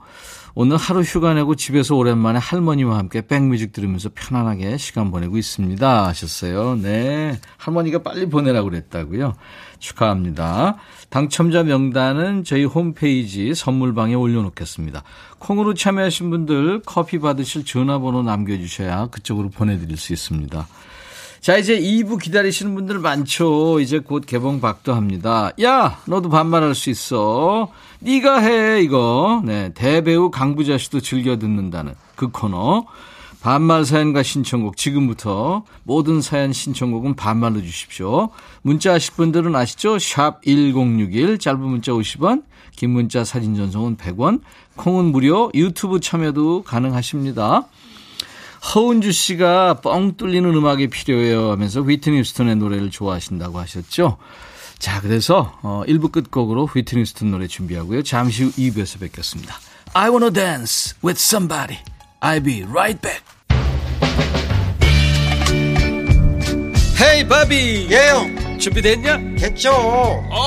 오늘 0.59 0.79
하루 0.79 1.03
휴가 1.03 1.35
내고 1.35 1.55
집에서 1.55 1.97
오랜만에 1.97 2.39
할머니와 2.39 2.97
함께 2.97 3.21
백뮤직 3.21 3.73
들으면서 3.73 4.09
편안하게 4.15 4.79
시간 4.79 5.11
보내고 5.11 5.37
있습니다. 5.37 6.07
하셨어요. 6.07 6.77
네. 6.77 7.39
할머니가 7.59 8.03
빨리 8.03 8.27
보내라고 8.27 8.71
그랬다고요. 8.71 9.35
축하합니다. 9.79 10.77
당첨자 11.11 11.63
명단은 11.63 12.45
저희 12.45 12.65
홈페이지 12.65 13.55
선물방에 13.55 14.15
올려놓겠습니다. 14.15 15.03
콩으로 15.39 15.75
참여하신 15.75 16.31
분들 16.31 16.83
커피 16.87 17.19
받으실 17.19 17.67
전화번호 17.67 18.23
남겨주셔야 18.23 19.09
그쪽으로 19.09 19.51
보내드릴 19.51 19.99
수 19.99 20.15
있습니다. 20.15 20.67
자, 21.41 21.57
이제 21.57 21.79
2부 21.79 22.21
기다리시는 22.21 22.75
분들 22.75 22.99
많죠. 22.99 23.81
이제 23.81 23.99
곧 23.99 24.25
개봉 24.27 24.61
박도 24.61 24.95
합니다. 24.95 25.51
야, 25.63 26.01
너도 26.07 26.29
반말할 26.29 26.75
수 26.75 26.91
있어. 26.91 27.71
네가 28.01 28.41
해 28.41 28.81
이거. 28.83 29.43
네, 29.45 29.73
대배우 29.75 30.31
강부자 30.31 30.79
씨도 30.79 31.01
즐겨 31.01 31.39
듣는다는 31.39 31.95
그 32.17 32.29
코너. 32.29 32.87
반말 33.47 33.85
사연과 33.85 34.25
신청곡 34.25 34.77
지금부터 34.77 35.63
모든 35.85 36.21
사연 36.21 36.53
신청곡은 36.53 37.15
반말로 37.15 37.63
주십시오. 37.63 38.31
문자 38.63 38.95
하실 38.95 39.15
분들은 39.15 39.55
아시죠? 39.55 40.01
샵 40.01 40.43
1061 40.43 41.39
짧은 41.39 41.61
문자 41.61 41.93
50원, 41.93 42.43
긴 42.75 42.91
문자 42.91 43.23
사진 43.23 43.55
전송은 43.55 43.99
100원, 43.99 44.41
콩은 44.75 45.07
무료, 45.13 45.53
유튜브 45.55 46.01
참여도 46.01 46.65
가능하십니다. 46.65 47.69
허은주 48.75 49.13
씨가 49.13 49.81
뻥 49.81 50.17
뚫리는 50.17 50.49
음악이 50.55 50.89
필요해요 50.89 51.51
하면서 51.53 51.81
휘트니 51.83 52.25
스턴의 52.25 52.57
노래를 52.57 52.91
좋아하신다고 52.91 53.59
하셨죠. 53.61 54.19
자, 54.79 55.01
그래서 55.01 55.59
어 55.63 55.83
1부 55.87 56.13
끝곡으로 56.13 56.67
휘트니 56.67 57.07
스턴 57.07 57.31
노래 57.31 57.47
준비하고요. 57.47 58.03
잠시 58.03 58.45
후 58.45 58.51
2부에서 58.53 59.01
뵙겠습니다. 59.01 59.57
I 59.95 60.11
wanna 60.11 60.31
dance 60.33 60.95
with 61.03 61.19
somebody. 61.21 61.79
I'll 62.21 62.45
be 62.45 62.63
right 62.65 63.01
back. 63.01 63.23
헤이 66.99 67.29
바비 67.29 67.89
예영 67.91 68.59
준비됐냐? 68.59 69.19
됐죠 69.39 69.71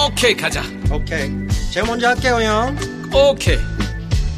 오케이 0.07 0.35
가자 0.35 0.63
오케이 0.91 1.29
제가 1.71 1.85
먼저 1.85 2.07
할게요 2.07 2.39
형 2.41 2.75
오케이 3.13 3.57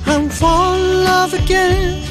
I'm 0.05 0.25
fall 0.25 0.77
in 0.77 1.05
love 1.07 1.39
again 1.39 2.10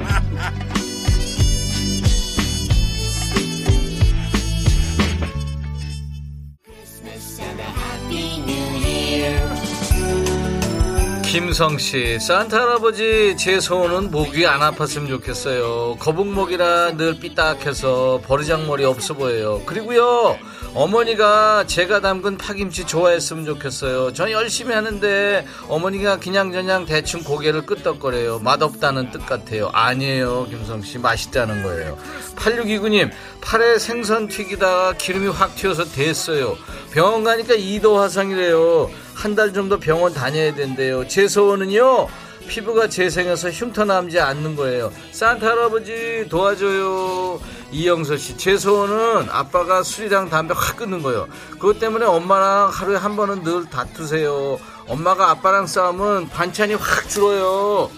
김성 11.31 11.77
씨, 11.77 12.19
산타 12.19 12.61
할아버지 12.61 13.37
제 13.37 13.61
소원은 13.61 14.11
목이 14.11 14.45
안 14.45 14.59
아팠으면 14.59 15.07
좋겠어요. 15.07 15.95
거북목이라 15.97 16.97
늘 16.97 17.19
삐딱해서 17.19 18.21
버리장머리 18.27 18.83
없어 18.83 19.13
보여요. 19.13 19.61
그리고요, 19.65 20.37
어머니가 20.73 21.63
제가 21.67 22.01
담근 22.01 22.37
파김치 22.37 22.85
좋아했으면 22.85 23.45
좋겠어요. 23.45 24.11
전 24.11 24.29
열심히 24.29 24.73
하는데 24.75 25.47
어머니가 25.69 26.19
그냥저냥 26.19 26.85
대충 26.85 27.23
고개를 27.23 27.65
끄덕거려요. 27.65 28.39
맛없다는 28.39 29.11
뜻 29.11 29.25
같아요. 29.25 29.69
아니에요, 29.71 30.47
김성 30.49 30.81
씨. 30.81 30.97
맛있다는 30.97 31.63
거예요. 31.63 31.97
8629님, 32.35 33.09
팔에 33.39 33.79
생선 33.79 34.27
튀기다가 34.27 34.93
기름이 34.97 35.29
확 35.29 35.55
튀어서 35.55 35.85
됐어요. 35.85 36.57
병원 36.91 37.23
가니까 37.23 37.53
이도 37.53 37.97
화상이래요. 37.97 38.89
한 39.21 39.35
달 39.35 39.53
정도 39.53 39.79
병원 39.79 40.13
다녀야 40.13 40.53
된대요. 40.53 41.07
제 41.07 41.27
소원은요. 41.27 42.07
피부가 42.47 42.89
재생해서 42.89 43.49
흉터 43.51 43.85
남지 43.85 44.19
않는 44.19 44.55
거예요. 44.55 44.91
산타 45.11 45.47
할아버지 45.47 46.25
도와줘요. 46.27 47.39
이영서 47.71 48.17
씨, 48.17 48.35
제 48.35 48.57
소원은 48.57 49.29
아빠가 49.29 49.83
술이랑 49.83 50.29
담배 50.29 50.53
확 50.57 50.75
끊는 50.75 51.01
거예요. 51.03 51.27
그것 51.51 51.79
때문에 51.79 52.05
엄마랑 52.05 52.69
하루에 52.69 52.97
한 52.97 53.15
번은 53.15 53.43
늘 53.43 53.69
다투세요. 53.69 54.59
엄마가 54.87 55.29
아빠랑 55.29 55.67
싸우면 55.67 56.29
반찬이 56.29 56.73
확 56.73 57.07
줄어요. 57.07 57.89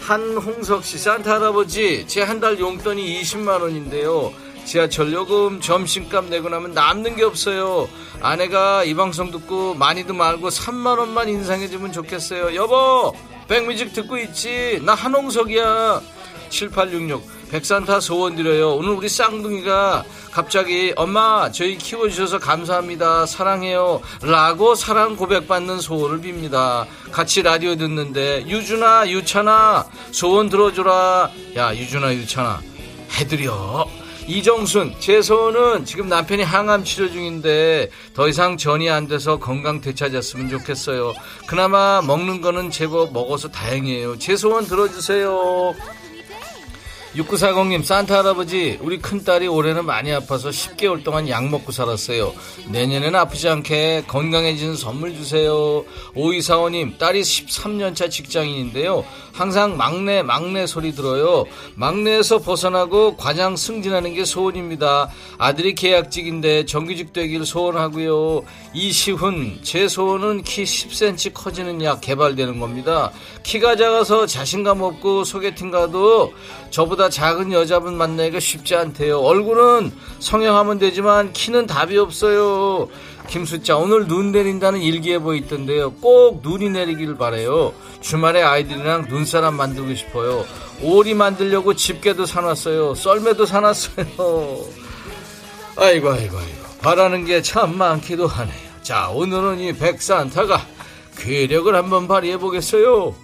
한홍석 0.00 0.84
씨, 0.84 0.98
산타 0.98 1.34
할아버지, 1.36 2.06
제 2.06 2.22
한 2.22 2.40
달 2.40 2.58
용돈이 2.58 3.22
20만 3.22 3.60
원인데요. 3.62 4.32
지하철 4.66 5.12
요금, 5.12 5.60
점심값 5.60 6.26
내고 6.26 6.48
나면 6.48 6.72
남는 6.72 7.16
게 7.16 7.22
없어요. 7.22 7.88
아내가 8.20 8.82
이 8.84 8.94
방송 8.94 9.30
듣고 9.30 9.74
많이도 9.74 10.12
말고 10.12 10.48
3만 10.48 10.98
원만 10.98 11.28
인상해주면 11.28 11.92
좋겠어요. 11.92 12.54
여보, 12.56 13.14
백뮤직 13.48 13.92
듣고 13.92 14.18
있지? 14.18 14.80
나 14.82 14.94
한홍석이야. 14.94 16.02
7866 16.50 17.36
백산타 17.50 18.00
소원 18.00 18.34
드려요. 18.34 18.74
오늘 18.74 18.90
우리 18.90 19.08
쌍둥이가 19.08 20.04
갑자기 20.32 20.92
엄마 20.96 21.50
저희 21.52 21.78
키워주셔서 21.78 22.38
감사합니다. 22.40 23.26
사랑해요. 23.26 24.00
라고 24.22 24.74
사랑 24.74 25.16
고백받는 25.16 25.80
소원을 25.80 26.20
빕니다. 26.20 26.86
같이 27.12 27.42
라디오 27.42 27.76
듣는데 27.76 28.44
유준아 28.46 29.08
유찬아 29.08 29.86
소원 30.10 30.48
들어줘라. 30.48 31.30
야 31.56 31.74
유준아 31.74 32.14
유찬아 32.14 32.60
해드려. 33.18 34.05
이정순, 34.28 34.96
제 34.98 35.22
소원은 35.22 35.84
지금 35.84 36.08
남편이 36.08 36.42
항암 36.42 36.82
치료 36.82 37.08
중인데 37.10 37.90
더 38.12 38.28
이상 38.28 38.56
전이 38.56 38.90
안 38.90 39.06
돼서 39.06 39.38
건강 39.38 39.80
되찾았으면 39.80 40.48
좋겠어요. 40.48 41.14
그나마 41.46 42.02
먹는 42.02 42.40
거는 42.40 42.70
제법 42.70 43.12
먹어서 43.12 43.48
다행이에요. 43.48 44.18
제 44.18 44.36
소원 44.36 44.66
들어주세요. 44.66 45.74
6940님, 47.16 47.82
산타 47.82 48.18
할아버지, 48.18 48.78
우리 48.82 48.98
큰딸이 48.98 49.46
올해는 49.48 49.86
많이 49.86 50.12
아파서 50.12 50.50
10개월 50.50 51.02
동안 51.02 51.28
약 51.30 51.48
먹고 51.48 51.72
살았어요. 51.72 52.34
내년에는 52.68 53.18
아프지 53.18 53.48
않게 53.48 54.04
건강해지는 54.06 54.76
선물 54.76 55.14
주세요. 55.14 55.84
5245님, 56.14 56.98
딸이 56.98 57.22
13년차 57.22 58.10
직장인인데요. 58.10 59.04
항상 59.32 59.76
막내, 59.78 60.22
막내 60.22 60.66
소리 60.66 60.92
들어요. 60.92 61.46
막내에서 61.74 62.38
벗어나고 62.38 63.16
과장 63.16 63.56
승진하는 63.56 64.12
게 64.12 64.24
소원입니다. 64.24 65.10
아들이 65.38 65.74
계약직인데 65.74 66.66
정규직 66.66 67.14
되길 67.14 67.46
소원하고요. 67.46 68.44
이시훈, 68.74 69.58
제 69.62 69.88
소원은 69.88 70.42
키 70.42 70.64
10cm 70.64 71.32
커지는 71.32 71.82
약 71.82 72.00
개발되는 72.02 72.60
겁니다. 72.60 73.10
키가 73.42 73.76
작아서 73.76 74.26
자신감 74.26 74.82
없고 74.82 75.24
소개팅 75.24 75.70
가도 75.70 76.32
저보다 76.70 77.08
작은 77.08 77.52
여자분 77.52 77.96
만나기가 77.96 78.40
쉽지 78.40 78.74
않대요. 78.76 79.20
얼굴은 79.20 79.92
성형하면 80.18 80.78
되지만 80.78 81.32
키는 81.32 81.66
답이 81.66 81.96
없어요. 81.98 82.88
김수자 83.28 83.76
오늘 83.76 84.06
눈 84.06 84.30
내린다는 84.32 84.80
일기예보 84.80 85.34
있던데요. 85.34 85.92
꼭 85.94 86.40
눈이 86.42 86.70
내리길 86.70 87.16
바래요. 87.16 87.72
주말에 88.00 88.42
아이들이랑 88.42 89.06
눈사람 89.08 89.54
만들고 89.54 89.94
싶어요. 89.94 90.44
오리 90.82 91.14
만들려고 91.14 91.74
집게도 91.74 92.26
사놨어요. 92.26 92.94
썰매도 92.94 93.46
사놨어요. 93.46 94.06
아이고 95.76 96.10
아이고 96.10 96.38
아이고 96.38 96.66
바라는 96.82 97.24
게 97.24 97.42
참 97.42 97.76
많기도 97.76 98.26
하네요. 98.26 98.66
자 98.82 99.08
오늘은 99.08 99.58
이 99.60 99.72
백산타가 99.72 100.64
괴력을 101.18 101.74
한번 101.74 102.06
발휘해 102.06 102.36
보겠어요. 102.38 103.14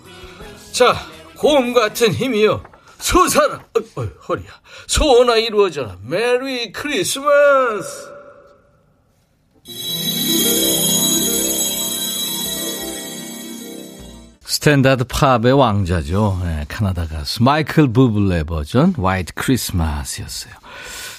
자, 0.72 0.96
곰 1.37 1.74
같은 1.74 2.12
힘이요. 2.12 2.62
소사라, 3.02 3.56
어, 3.56 4.00
어, 4.00 4.08
허리야. 4.28 4.48
소원아 4.86 5.36
이루어져라. 5.36 5.98
메리 6.06 6.70
크리스마스! 6.72 8.12
스탠다드 14.44 15.04
팝의 15.04 15.52
왕자죠. 15.52 16.40
네, 16.44 16.64
카나다 16.68 17.06
가수 17.06 17.42
마이클 17.42 17.92
부블레 17.92 18.44
버전 18.44 18.94
White 18.94 19.33
Christmas였어요. 19.35 20.52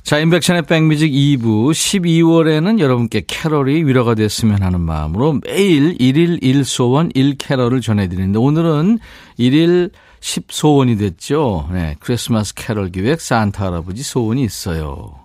자, 0.04 0.20
임백천의 0.20 0.64
백뮤직 0.64 1.12
2부 1.12 1.72
12월에는 1.72 2.80
여러분께 2.80 3.24
캐럴이 3.28 3.86
위로가 3.86 4.16
됐으면 4.16 4.62
하는 4.62 4.82
마음으로 4.82 5.40
매일 5.46 5.98
1일 5.98 6.42
1소원 6.42 7.14
1캐럴을 7.16 7.82
전해드리는데 7.82 8.38
오늘은 8.38 9.00
1일 9.40 9.92
10소원이 10.24 10.98
됐죠. 10.98 11.68
네, 11.72 11.96
크리스마스 12.00 12.54
캐럴 12.54 12.92
기획 12.92 13.20
산타 13.20 13.66
할아버지 13.66 14.04
소원이 14.04 14.42
있어요. 14.44 15.20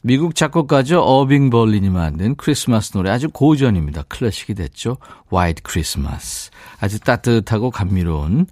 미국 0.00 0.34
작곡가죠. 0.34 1.02
어빙 1.02 1.50
벌린이 1.50 1.90
만든 1.90 2.34
크리스마스 2.36 2.92
노래 2.92 3.10
아주 3.10 3.28
고전입니다. 3.28 4.04
클래식이 4.04 4.54
됐죠. 4.54 4.96
White 5.30 5.62
Christmas. 5.68 6.50
아주 6.80 6.98
따뜻하고 7.00 7.70
감미로운 7.70 8.46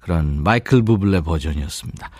그런 0.00 0.42
마이클 0.42 0.82
부블레 0.82 1.22
버전이었습니다. 1.22 2.10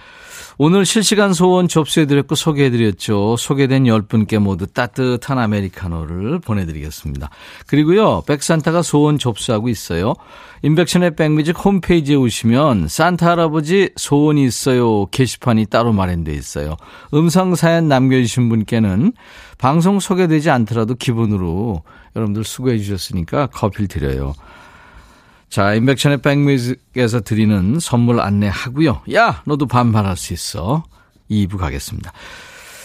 오늘 0.58 0.84
실시간 0.84 1.32
소원 1.32 1.66
접수해드렸고 1.68 2.34
소개해드렸죠. 2.34 3.36
소개된 3.36 3.84
10분께 3.84 4.38
모두 4.38 4.66
따뜻한 4.66 5.38
아메리카노를 5.38 6.40
보내드리겠습니다. 6.40 7.30
그리고요, 7.66 8.22
백산타가 8.26 8.82
소원 8.82 9.18
접수하고 9.18 9.68
있어요. 9.68 10.14
인백션의 10.62 11.16
백뮤직 11.16 11.64
홈페이지에 11.64 12.14
오시면 12.16 12.88
산타 12.88 13.30
할아버지 13.30 13.90
소원이 13.96 14.44
있어요. 14.44 15.06
게시판이 15.06 15.66
따로 15.66 15.92
마련되어 15.92 16.34
있어요. 16.34 16.76
음성 17.14 17.54
사연 17.54 17.88
남겨주신 17.88 18.48
분께는 18.48 19.12
방송 19.58 20.00
소개되지 20.00 20.50
않더라도 20.50 20.94
기본으로 20.94 21.82
여러분들 22.14 22.44
수고해 22.44 22.78
주셨으니까 22.78 23.46
커피를 23.46 23.88
드려요. 23.88 24.34
자, 25.52 25.74
임백천의 25.74 26.22
백뮤직에서 26.22 27.20
드리는 27.20 27.78
선물 27.78 28.20
안내하고요. 28.20 29.02
야, 29.12 29.42
너도 29.44 29.66
반말할 29.66 30.16
수 30.16 30.32
있어. 30.32 30.82
2부 31.30 31.58
가겠습니다. 31.58 32.10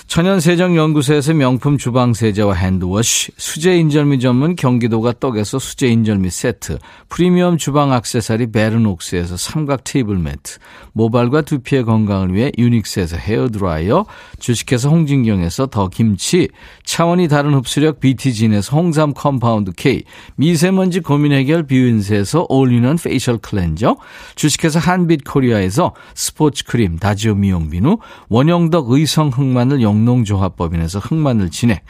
천연세정연구소에서 0.08 1.34
명품 1.34 1.78
주방세제와 1.78 2.54
핸드워시, 2.54 3.32
수제인절미 3.36 4.22
전문 4.22 4.56
경기도가 4.56 5.14
떡에서 5.20 5.60
수제인절미 5.60 6.30
세트, 6.30 6.80
프리미엄 7.10 7.58
주방 7.58 7.92
악세사리 7.92 8.52
베르녹스에서 8.52 9.36
삼각 9.36 9.84
테이블 9.84 10.18
매트, 10.18 10.60
모발과 10.94 11.42
두피의 11.42 11.84
건강을 11.84 12.34
위해 12.34 12.52
유닉스에서 12.58 13.18
헤어드라이어, 13.18 14.06
주식회사 14.40 14.88
홍진경에서 14.88 15.68
더 15.68 15.90
김치, 15.90 16.48
차원이 16.86 17.28
다른 17.28 17.54
흡수력 17.54 18.00
BT진에서 18.00 18.78
홍삼 18.78 19.14
compound 19.14 19.74
K, 19.76 20.04
미세먼지 20.38 21.02
고민 21.02 21.34
해결 21.34 21.68
뷰인스에서 21.68 22.46
올리는 22.48 22.96
facial 22.96 23.40
cleanser, 23.40 23.98
주식회사 24.36 24.80
한빛 24.80 25.26
코리아에서 25.26 25.94
스포츠 26.16 26.64
크림 26.64 26.98
다지오 26.98 27.36
미용 27.36 27.70
비누, 27.70 27.98
원형덕 28.30 28.90
의성 28.90 29.28
흑마늘 29.30 29.82
영 29.82 29.97
영농조합법인에서 29.98 31.00
흑마늘 31.00 31.50
진액, 31.50 31.84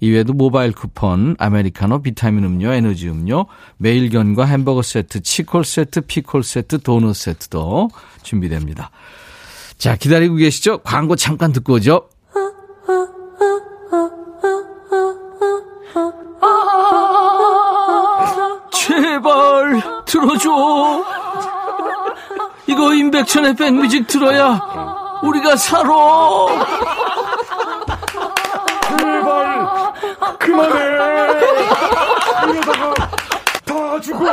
이외에도 0.00 0.32
모바일 0.32 0.72
쿠폰, 0.72 1.36
아메리카노, 1.38 2.02
비타민 2.02 2.44
음료, 2.44 2.72
에너지 2.72 3.08
음료, 3.08 3.46
매일견과 3.76 4.46
햄버거 4.46 4.80
세트, 4.80 5.20
치콜 5.22 5.64
세트, 5.64 6.02
피콜 6.02 6.42
세트, 6.42 6.82
도넛 6.82 7.14
세트도 7.14 7.90
준비됩니다. 8.22 8.90
자, 9.76 9.96
기다리고 9.96 10.36
계시죠? 10.36 10.78
광고 10.78 11.16
잠깐 11.16 11.52
듣고 11.52 11.74
오죠. 11.74 12.08
제발 18.72 19.82
들어줘. 20.06 21.04
이거 22.66 22.94
임백천의 22.94 23.56
백뮤직 23.56 24.06
들어야 24.06 24.60
우리가 25.22 25.56
살아. 25.56 25.90
그만해. 30.40 30.80
이러다가 32.50 32.94
다 33.64 34.00
죽어 34.00 34.24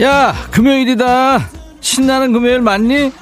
야, 0.00 0.34
금요일이다. 0.50 1.48
신나는 1.80 2.32
금요일 2.32 2.60
맞니? 2.60 3.12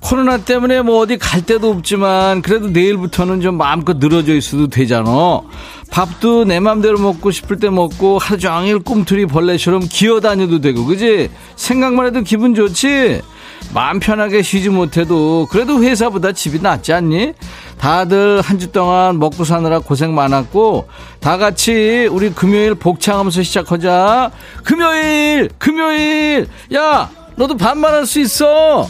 코로나 0.00 0.38
때문에 0.38 0.82
뭐 0.82 0.98
어디 0.98 1.16
갈 1.16 1.42
데도 1.42 1.70
없지만 1.70 2.42
그래도 2.42 2.68
내일부터는 2.68 3.40
좀 3.40 3.56
마음껏 3.56 3.98
늘어져 3.98 4.34
있어도 4.34 4.66
되잖아. 4.68 5.40
밥도 5.90 6.44
내 6.44 6.58
맘대로 6.58 6.98
먹고 6.98 7.30
싶을 7.30 7.58
때 7.58 7.68
먹고 7.70 8.18
하루 8.18 8.38
종일 8.38 8.78
꿈틀이 8.80 9.26
벌레처럼 9.26 9.82
기어 9.88 10.20
다녀도 10.20 10.60
되고 10.60 10.84
그지? 10.86 11.30
생각만 11.54 12.06
해도 12.06 12.22
기분 12.22 12.54
좋지? 12.54 13.20
마음 13.74 14.00
편하게 14.00 14.42
쉬지 14.42 14.68
못해도 14.68 15.46
그래도 15.50 15.82
회사보다 15.82 16.32
집이 16.32 16.60
낫지 16.60 16.92
않니? 16.92 17.32
다들 17.78 18.40
한 18.42 18.58
주 18.58 18.70
동안 18.70 19.18
먹고 19.18 19.44
사느라 19.44 19.78
고생 19.80 20.14
많았고 20.14 20.88
다 21.20 21.36
같이 21.36 22.06
우리 22.10 22.30
금요일 22.30 22.74
복창하면서 22.74 23.42
시작하자. 23.42 24.30
금요일, 24.62 25.48
금요일. 25.58 26.48
야, 26.74 27.10
너도 27.34 27.56
반말할 27.56 28.06
수 28.06 28.20
있어. 28.20 28.86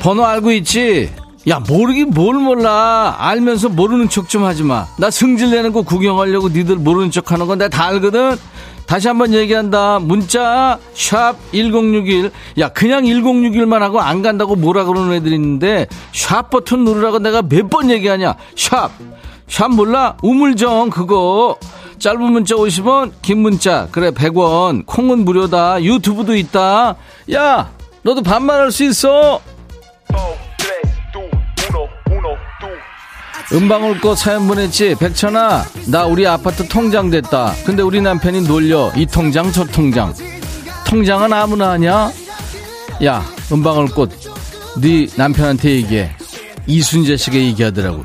번호 0.00 0.24
알고 0.24 0.52
있지? 0.52 1.10
야 1.48 1.60
모르긴 1.66 2.10
뭘 2.10 2.34
몰라. 2.36 3.16
알면서 3.18 3.68
모르는 3.70 4.08
척 4.08 4.28
좀 4.28 4.44
하지마. 4.44 4.86
나 4.98 5.10
승질내는 5.10 5.72
거 5.72 5.82
구경하려고 5.82 6.48
니들 6.48 6.76
모르는 6.76 7.10
척 7.10 7.32
하는 7.32 7.46
건 7.46 7.58
내가 7.58 7.68
다 7.70 7.86
알거든. 7.86 8.36
다시 8.86 9.08
한번 9.08 9.32
얘기한다. 9.32 9.98
문자 9.98 10.78
샵 10.94 11.36
1061 11.52 12.30
야 12.58 12.68
그냥 12.70 13.04
1061만 13.04 13.78
하고 13.80 14.00
안 14.00 14.22
간다고 14.22 14.56
뭐라 14.56 14.84
그러는 14.84 15.12
애들 15.14 15.32
있는데 15.32 15.86
샵 16.12 16.50
버튼 16.50 16.84
누르라고 16.84 17.18
내가 17.18 17.42
몇 17.42 17.68
번 17.70 17.90
얘기하냐? 17.90 18.34
샵. 18.56 18.90
샵 19.48 19.68
몰라? 19.70 20.16
우물정 20.22 20.90
그거. 20.90 21.56
짧은 21.98 22.20
문자 22.20 22.54
50원 22.56 23.12
긴 23.22 23.38
문자. 23.38 23.88
그래 23.90 24.10
100원. 24.10 24.84
콩은 24.86 25.24
무료다. 25.24 25.82
유튜브도 25.82 26.36
있다. 26.36 26.96
야 27.32 27.70
너도 28.02 28.22
반말할 28.22 28.70
수 28.70 28.84
있어 28.84 29.40
은방울 33.52 34.00
거 34.00 34.14
사연 34.14 34.46
보냈지? 34.46 34.94
백천아 34.98 35.64
나 35.86 36.04
우리 36.04 36.26
아파트 36.26 36.66
통장 36.68 37.10
됐다. 37.10 37.54
근데 37.64 37.82
우리 37.82 38.00
남편이 38.00 38.42
놀려. 38.42 38.92
이 38.96 39.06
통장 39.06 39.50
저 39.52 39.64
통장. 39.64 40.14
통장은 40.86 41.32
아무나 41.32 41.70
하냐? 41.70 42.10
야 43.04 43.24
은방울 43.52 43.88
꽃 43.88 44.10
네 44.80 45.06
남편한테 45.16 45.70
얘기해. 45.70 46.10
이순재 46.66 47.16
씨가 47.16 47.36
얘기하더라고. 47.36 48.04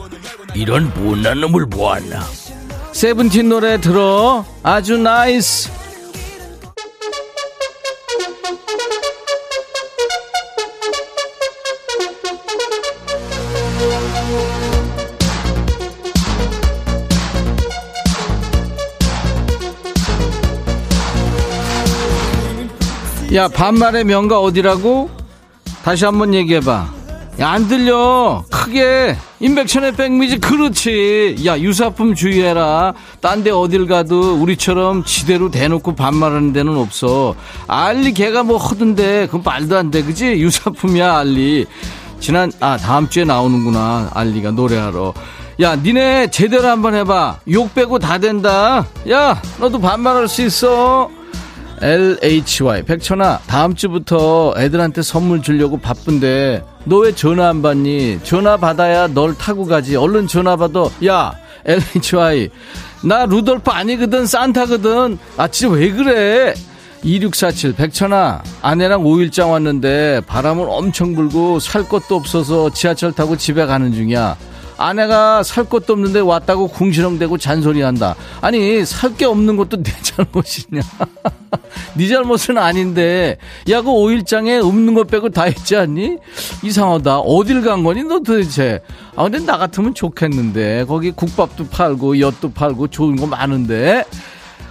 이런 0.55 0.93
못난 0.93 1.41
놈을 1.41 1.67
보았나? 1.69 2.23
세븐틴 2.93 3.49
노래 3.49 3.79
들어. 3.81 4.45
아주 4.63 4.97
NICE 4.97 5.69
야 23.33 23.47
반말의 23.47 24.03
명가 24.03 24.39
어디라고? 24.39 25.09
다시 25.83 26.05
한번 26.05 26.33
얘기해봐. 26.33 26.87
야 27.39 27.49
안 27.49 27.67
들려. 27.67 28.45
크게. 28.51 29.17
임백천의 29.39 29.93
백미지. 29.93 30.37
그렇지. 30.37 31.37
야 31.45 31.59
유사품 31.59 32.13
주의해라. 32.13 32.93
딴 33.21 33.43
데 33.43 33.49
어딜 33.49 33.87
가도 33.87 34.35
우리처럼 34.35 35.03
지대로 35.03 35.49
대놓고 35.49 35.95
반말하는 35.95 36.53
데는 36.53 36.77
없어. 36.77 37.33
알리 37.67 38.13
걔가 38.13 38.43
뭐 38.43 38.57
허던데. 38.57 39.25
그건 39.25 39.41
말도 39.43 39.77
안 39.77 39.89
돼. 39.89 40.03
그지? 40.03 40.27
유사품이야 40.33 41.17
알리. 41.17 41.65
지난 42.19 42.51
아 42.59 42.77
다음 42.77 43.09
주에 43.09 43.23
나오는구나. 43.25 44.11
알리가 44.13 44.51
노래하러. 44.51 45.13
야 45.61 45.75
니네 45.75 46.29
제대로 46.29 46.67
한번 46.67 46.93
해봐. 46.93 47.39
욕 47.49 47.73
빼고 47.73 47.97
다 47.97 48.19
된다. 48.19 48.85
야 49.09 49.41
너도 49.59 49.81
반말할 49.81 50.27
수 50.27 50.43
있어 50.43 51.09
LHY 51.83 52.83
백천아 52.83 53.39
다음 53.45 53.75
주부터 53.75 54.53
애들한테 54.57 55.01
선물 55.01 55.41
주려고 55.41 55.77
바쁜데 55.77 56.63
너 56.85 56.99
왜 57.03 57.13
전화 57.13 57.49
안 57.49 57.61
받니? 57.61 58.19
전화 58.23 58.55
받아야 58.55 59.07
널 59.07 59.37
타고 59.37 59.65
가지. 59.65 59.95
얼른 59.97 60.27
전화 60.27 60.55
받아. 60.55 60.85
야 61.05 61.33
LHY 61.65 62.49
나 63.03 63.25
루돌프 63.25 63.69
아니거든 63.69 64.25
산타거든. 64.25 65.17
아 65.35 65.47
진짜 65.49 65.75
왜 65.75 65.91
그래? 65.91 66.53
2647 67.03 67.73
백천아 67.75 68.41
아내랑 68.61 69.03
5일장 69.03 69.51
왔는데 69.51 70.21
바람은 70.25 70.65
엄청 70.69 71.13
불고 71.15 71.59
살 71.59 71.83
것도 71.89 72.15
없어서 72.15 72.69
지하철 72.69 73.11
타고 73.11 73.35
집에 73.35 73.65
가는 73.65 73.91
중이야 73.91 74.37
아내가 74.77 75.43
살 75.43 75.63
것도 75.65 75.93
없는데 75.93 76.19
왔다고 76.19 76.67
궁시렁대고 76.67 77.37
잔소리한다. 77.37 78.15
아니 78.41 78.85
살 78.85 79.13
게 79.15 79.25
없는 79.25 79.55
것도 79.57 79.83
내 79.83 79.91
잘못이냐? 80.01 80.81
네 81.95 82.07
잘못은 82.07 82.57
아닌데 82.57 83.37
야그 83.69 83.87
5일장에 83.87 84.63
없는 84.65 84.93
것 84.95 85.07
빼고 85.07 85.29
다 85.29 85.43
했지 85.43 85.75
않니? 85.75 86.17
이상하다. 86.63 87.19
어딜 87.19 87.61
간 87.61 87.83
거니 87.83 88.03
너 88.03 88.19
도대체? 88.19 88.81
아 89.15 89.23
근데 89.23 89.39
나 89.39 89.57
같으면 89.57 89.93
좋겠는데 89.93 90.85
거기 90.85 91.11
국밥도 91.11 91.67
팔고 91.67 92.19
엿도 92.19 92.51
팔고 92.53 92.87
좋은 92.87 93.15
거 93.15 93.27
많은데 93.27 94.03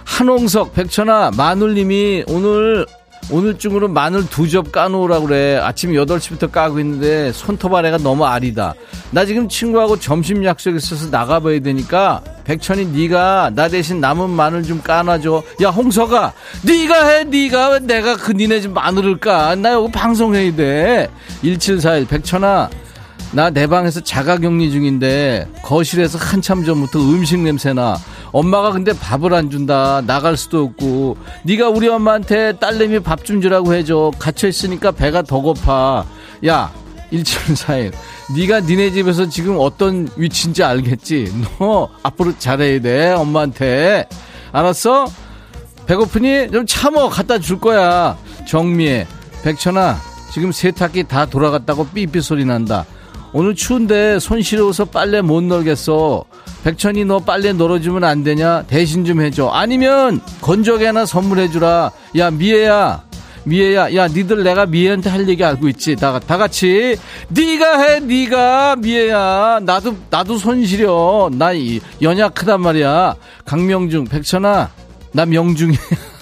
한홍석 0.03 0.73
백천아 0.73 1.31
마눌님이 1.37 2.25
오늘 2.27 2.85
오늘쯤으로 3.31 3.87
마늘 3.87 4.27
두 4.29 4.47
접 4.47 4.71
까놓으라고 4.71 5.27
그래. 5.27 5.57
아침 5.57 5.93
8시부터 5.93 6.51
까고 6.51 6.79
있는데 6.79 7.31
손톱 7.31 7.73
아래가 7.73 7.97
너무 7.97 8.25
아리다. 8.25 8.75
나 9.11 9.25
지금 9.25 9.47
친구하고 9.49 9.97
점심 9.99 10.43
약속 10.45 10.75
있어서 10.75 11.09
나가봐야 11.09 11.59
되니까 11.61 12.21
백천이 12.43 12.87
네가 12.87 13.51
나 13.55 13.67
대신 13.69 13.99
남은 13.99 14.29
마늘 14.29 14.63
좀 14.63 14.81
까놔줘. 14.81 15.41
야 15.63 15.69
홍석아 15.69 16.33
네가 16.63 17.07
해 17.07 17.23
네가 17.23 17.79
내가 17.79 18.17
그 18.17 18.33
니네 18.33 18.61
집 18.61 18.71
마늘을 18.71 19.17
까. 19.19 19.55
나 19.55 19.71
여기 19.73 19.91
방송해야 19.91 20.55
돼. 20.55 21.09
1741 21.41 22.05
백천아 22.07 22.69
나 23.33 23.49
내 23.49 23.65
방에서 23.65 23.99
자가격리 24.01 24.69
중인데 24.71 25.47
거실에서 25.63 26.17
한참 26.19 26.63
전부터 26.63 26.99
음식 26.99 27.39
냄새나. 27.39 27.97
엄마가 28.31 28.71
근데 28.71 28.93
밥을 28.93 29.33
안 29.33 29.49
준다. 29.49 30.01
나갈 30.05 30.37
수도 30.37 30.63
없고. 30.63 31.17
네가 31.43 31.69
우리 31.69 31.87
엄마한테 31.87 32.53
딸내미 32.59 32.99
밥 32.99 33.23
좀 33.23 33.41
주라고 33.41 33.73
해줘. 33.73 34.11
갇혀 34.19 34.47
있으니까 34.47 34.91
배가 34.91 35.23
더 35.23 35.39
고파. 35.39 36.05
야, 36.45 36.71
1741. 37.11 37.91
네가 38.37 38.59
니네 38.61 38.91
집에서 38.91 39.27
지금 39.29 39.55
어떤 39.59 40.07
위치인지 40.15 40.63
알겠지? 40.63 41.33
너 41.59 41.89
앞으로 42.03 42.37
잘해야 42.37 42.81
돼. 42.81 43.11
엄마한테. 43.13 44.07
알았어? 44.51 45.07
배고프니? 45.87 46.51
좀 46.51 46.65
참어. 46.67 47.09
갖다 47.09 47.39
줄 47.39 47.59
거야. 47.59 48.15
정미애. 48.47 49.07
백천아. 49.43 49.97
지금 50.31 50.51
세탁기 50.51 51.03
다 51.05 51.25
돌아갔다고 51.25 51.87
삐삐 51.87 52.21
소리 52.21 52.45
난다. 52.45 52.85
오늘 53.33 53.55
추운데 53.55 54.19
손 54.19 54.41
시려워서 54.41 54.85
빨래 54.85 55.21
못 55.21 55.43
널겠어. 55.43 56.23
백천이 56.63 57.03
너 57.05 57.19
빨래 57.19 57.51
널어주면 57.51 58.03
안 58.03 58.23
되냐? 58.23 58.63
대신 58.67 59.03
좀 59.03 59.21
해줘. 59.21 59.49
아니면 59.49 60.21
건조기 60.41 60.85
하나 60.85 61.05
선물해주라. 61.05 61.91
야 62.17 62.31
미애야. 62.31 63.03
미애야, 63.45 63.93
야, 63.95 64.07
니들 64.07 64.43
내가 64.43 64.65
미애한테 64.65 65.09
할 65.09 65.27
얘기 65.27 65.43
알고 65.43 65.67
있지? 65.67 65.97
다, 65.97 66.17
다 66.17 66.37
같이. 66.37 66.95
니가 67.29 67.81
해, 67.81 67.99
니가, 67.99 68.77
미애야. 68.77 69.59
나도, 69.63 69.97
나도 70.09 70.37
손 70.37 70.65
시려. 70.65 71.29
나 71.33 71.51
이, 71.51 71.81
연약하단 72.01 72.61
말이야. 72.61 73.15
강명중, 73.43 74.05
백천아, 74.05 74.69
나 75.11 75.25
명중이야. 75.25 75.77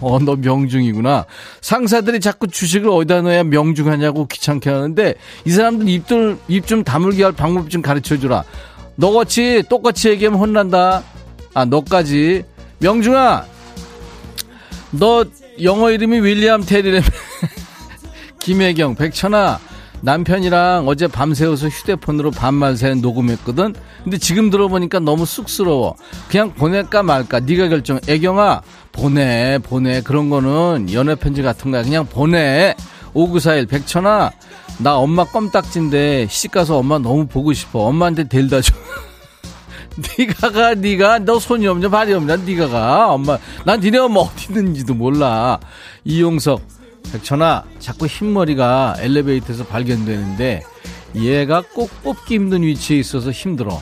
어, 0.00 0.18
너 0.18 0.36
명중이구나. 0.36 1.26
상사들이 1.60 2.20
자꾸 2.20 2.46
주식을 2.48 2.88
어디다 2.88 3.22
넣어야 3.22 3.44
명중하냐고 3.44 4.26
귀찮게 4.26 4.70
하는데, 4.70 5.14
이 5.44 5.50
사람들 5.50 5.88
입들, 5.88 6.38
입 6.48 6.66
좀 6.66 6.84
다물게 6.84 7.22
할 7.24 7.32
방법 7.32 7.68
좀 7.70 7.82
가르쳐 7.82 8.16
주라. 8.18 8.44
너같이, 8.96 9.62
똑같이 9.68 10.08
얘기하면 10.10 10.38
혼난다. 10.40 11.02
아, 11.54 11.64
너까지. 11.64 12.44
명중아, 12.78 13.44
너 14.92 15.24
영어 15.62 15.90
이름이 15.90 16.20
윌리엄 16.20 16.64
테리라며. 16.64 17.04
김혜경, 18.40 18.94
백천아, 18.94 19.60
남편이랑 20.02 20.88
어제 20.88 21.06
밤새워서 21.06 21.68
휴대폰으로 21.68 22.30
반말 22.30 22.76
새 22.76 22.94
녹음했거든. 22.94 23.74
근데 24.02 24.18
지금 24.18 24.50
들어보니까 24.50 25.00
너무 25.00 25.26
쑥스러워. 25.26 25.96
그냥 26.28 26.52
보낼까 26.54 27.02
말까. 27.02 27.40
네가 27.40 27.68
결정. 27.68 28.00
애경아, 28.08 28.62
보내, 28.92 29.58
보내. 29.62 30.00
그런 30.00 30.30
거는 30.30 30.92
연애 30.92 31.14
편지 31.14 31.42
같은 31.42 31.70
거야. 31.70 31.82
그냥 31.82 32.06
보내. 32.06 32.74
5941 33.12 33.66
백천아, 33.66 34.30
나 34.78 34.96
엄마 34.96 35.24
껌딱지인데 35.24 36.28
시집 36.30 36.52
가서 36.52 36.78
엄마 36.78 36.98
너무 36.98 37.26
보고 37.26 37.52
싶어. 37.52 37.80
엄마한테 37.80 38.28
데려다 38.28 38.60
줘. 38.60 38.72
네가 40.16 40.50
가, 40.52 40.74
네가 40.74 41.18
너 41.20 41.40
손이 41.40 41.66
없냐 41.66 41.88
발이 41.88 42.12
없냐 42.14 42.36
네가 42.36 42.68
가. 42.68 43.12
엄마 43.12 43.36
난 43.64 43.80
니네 43.80 43.98
엄마 43.98 44.20
어디 44.20 44.46
있는지도 44.50 44.94
몰라. 44.94 45.58
이용석 46.04 46.62
백천아 47.12 47.64
자꾸 47.78 48.06
흰머리가 48.06 48.96
엘리베이터에서 49.00 49.64
발견되는데 49.64 50.62
얘가 51.16 51.62
꼭 51.74 51.90
뽑기 52.02 52.34
힘든 52.36 52.62
위치에 52.62 52.98
있어서 52.98 53.30
힘들어. 53.30 53.80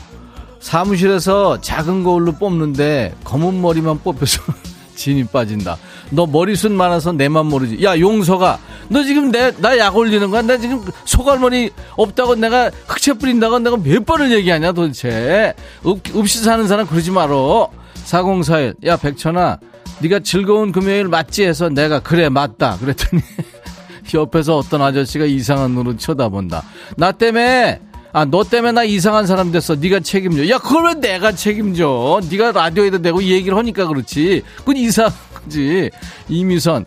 사무실에서 0.59 1.61
작은 1.61 2.03
거울로 2.03 2.33
뽑는데 2.33 3.15
검은 3.23 3.61
머리만 3.61 3.99
뽑혀서 3.99 4.41
진이 4.95 5.25
빠진다. 5.25 5.77
너 6.09 6.25
머리숱 6.25 6.71
많아서 6.73 7.13
내만 7.13 7.45
모르지. 7.45 7.83
야 7.83 7.97
용서가 7.97 8.59
너 8.89 9.03
지금 9.03 9.31
내 9.31 9.51
나 9.61 9.77
약 9.77 9.95
올리는 9.95 10.29
거야? 10.29 10.41
나 10.41 10.57
지금 10.57 10.83
소갈머리 11.05 11.69
없다고 11.95 12.35
내가 12.35 12.71
흑채 12.87 13.13
뿌린다고 13.13 13.59
내가 13.59 13.77
몇 13.77 14.05
번을 14.05 14.31
얘기하냐 14.31 14.71
도대체. 14.73 15.53
읍, 15.85 16.01
읍시 16.15 16.39
사는 16.43 16.67
사람 16.67 16.87
그러지 16.87 17.11
말어. 17.11 17.69
4041. 17.93 18.73
야 18.85 18.97
백천아 18.97 19.59
네가 20.01 20.19
즐거운 20.19 20.71
금요일 20.71 21.07
맞지 21.07 21.43
해서 21.43 21.69
내가 21.69 21.99
그래 21.99 22.29
맞다 22.29 22.77
그랬더니 22.77 23.21
옆에서 24.13 24.57
어떤 24.57 24.81
아저씨가 24.81 25.25
이상한 25.25 25.71
눈으로 25.71 25.97
쳐다본다. 25.97 26.63
나 26.97 27.11
때문에 27.11 27.81
아, 28.11 28.25
너 28.25 28.43
때문에 28.43 28.71
나 28.71 28.83
이상한 28.83 29.27
사람 29.27 29.51
됐어. 29.51 29.75
네가 29.75 29.99
책임져. 29.99 30.49
야, 30.49 30.57
그걸 30.57 30.87
왜 30.87 30.93
내가 30.95 31.31
책임져? 31.31 32.21
네가 32.29 32.53
라디오에다 32.53 32.97
내고 32.99 33.21
얘기를 33.21 33.55
하니까 33.55 33.85
그렇지. 33.87 34.41
그건 34.57 34.77
이상한 34.77 35.13
거지. 35.43 35.91
이미선. 36.27 36.85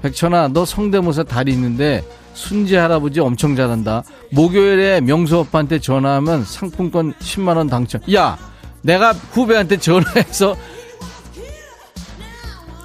백천아, 0.00 0.48
너 0.48 0.64
성대모사 0.64 1.24
다리 1.24 1.52
있는데 1.52 2.02
순지 2.34 2.74
할아버지 2.74 3.20
엄청 3.20 3.54
잘한다. 3.54 4.02
목요일에 4.30 5.02
명수 5.02 5.40
오빠한테 5.40 5.78
전화하면 5.78 6.44
상품권 6.44 7.12
10만 7.20 7.56
원 7.56 7.68
당첨. 7.68 8.00
야, 8.14 8.38
내가 8.80 9.12
후배한테 9.12 9.76
전화해서 9.76 10.56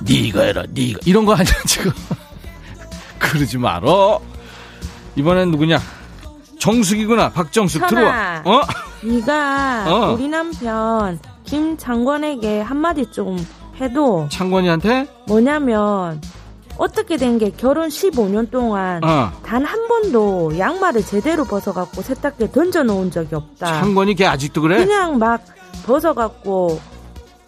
네가 0.01 0.41
해라, 0.43 0.63
네가 0.69 0.99
이런 1.05 1.25
거 1.25 1.33
아니야 1.33 1.53
지금. 1.67 1.91
그러지 3.19 3.57
말어. 3.57 4.19
이번엔 5.15 5.51
누구냐? 5.51 5.79
정숙이구나. 6.59 7.31
박정숙 7.31 7.81
천아. 7.81 7.89
들어와. 7.89 8.41
어? 8.45 8.61
네가 9.03 9.85
어. 9.87 10.13
우리 10.13 10.27
남편 10.27 11.19
김 11.43 11.77
장관에게 11.77 12.61
한마디 12.61 13.05
좀 13.11 13.37
해도 13.79 14.27
창권이한테? 14.29 15.07
뭐냐면 15.27 16.19
어떻게 16.77 17.17
된 17.17 17.37
게 17.39 17.51
결혼 17.51 17.89
15년 17.89 18.49
동안 18.51 19.03
어. 19.03 19.31
단한 19.43 19.87
번도 19.87 20.57
양말을 20.57 21.03
제대로 21.05 21.43
벗어갖고 21.45 22.01
세탁기에 22.01 22.51
던져놓은 22.51 23.11
적이 23.11 23.35
없다. 23.35 23.81
창권이 23.81 24.15
걔 24.15 24.25
아직도 24.27 24.61
그래? 24.61 24.77
그냥 24.85 25.17
막 25.17 25.41
벗어갖고 25.85 26.79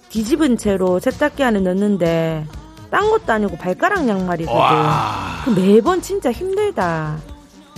뒤집은 0.10 0.58
채로 0.58 1.00
세탁기 1.00 1.44
안에 1.44 1.60
넣는데 1.60 2.46
딴 2.92 3.10
것도 3.10 3.32
아니고 3.32 3.58
발가락 3.58 4.08
양말이거든. 4.08 4.60
와. 4.60 5.42
그 5.46 5.52
매번 5.52 6.02
진짜 6.02 6.32
힘들다. 6.32 7.18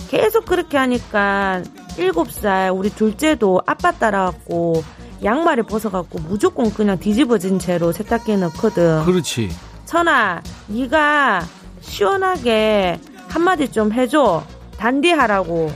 계속 0.08 0.46
그렇게 0.46 0.78
하니까 0.78 1.62
일곱 1.98 2.32
살 2.32 2.70
우리 2.70 2.90
둘째도 2.90 3.62
아빠 3.66 3.92
따라갖고 3.92 4.82
양말을 5.22 5.64
벗어갖고 5.64 6.18
무조건 6.20 6.72
그냥 6.72 6.98
뒤집어진 6.98 7.58
채로 7.58 7.92
세탁기에 7.92 8.36
넣거든. 8.36 9.04
그렇지. 9.04 9.50
천아, 9.84 10.42
네가 10.68 11.46
시원하게 11.80 12.98
한마디 13.28 13.70
좀 13.70 13.92
해줘. 13.92 14.44
단디하라고. 14.78 15.70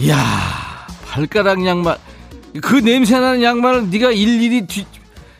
이야, 0.00 0.16
발가락 1.06 1.64
양말. 1.64 1.96
그 2.62 2.76
냄새나는 2.76 3.42
양말을 3.42 3.90
네가 3.90 4.10
일일이 4.10 4.66
뒤... 4.66 4.84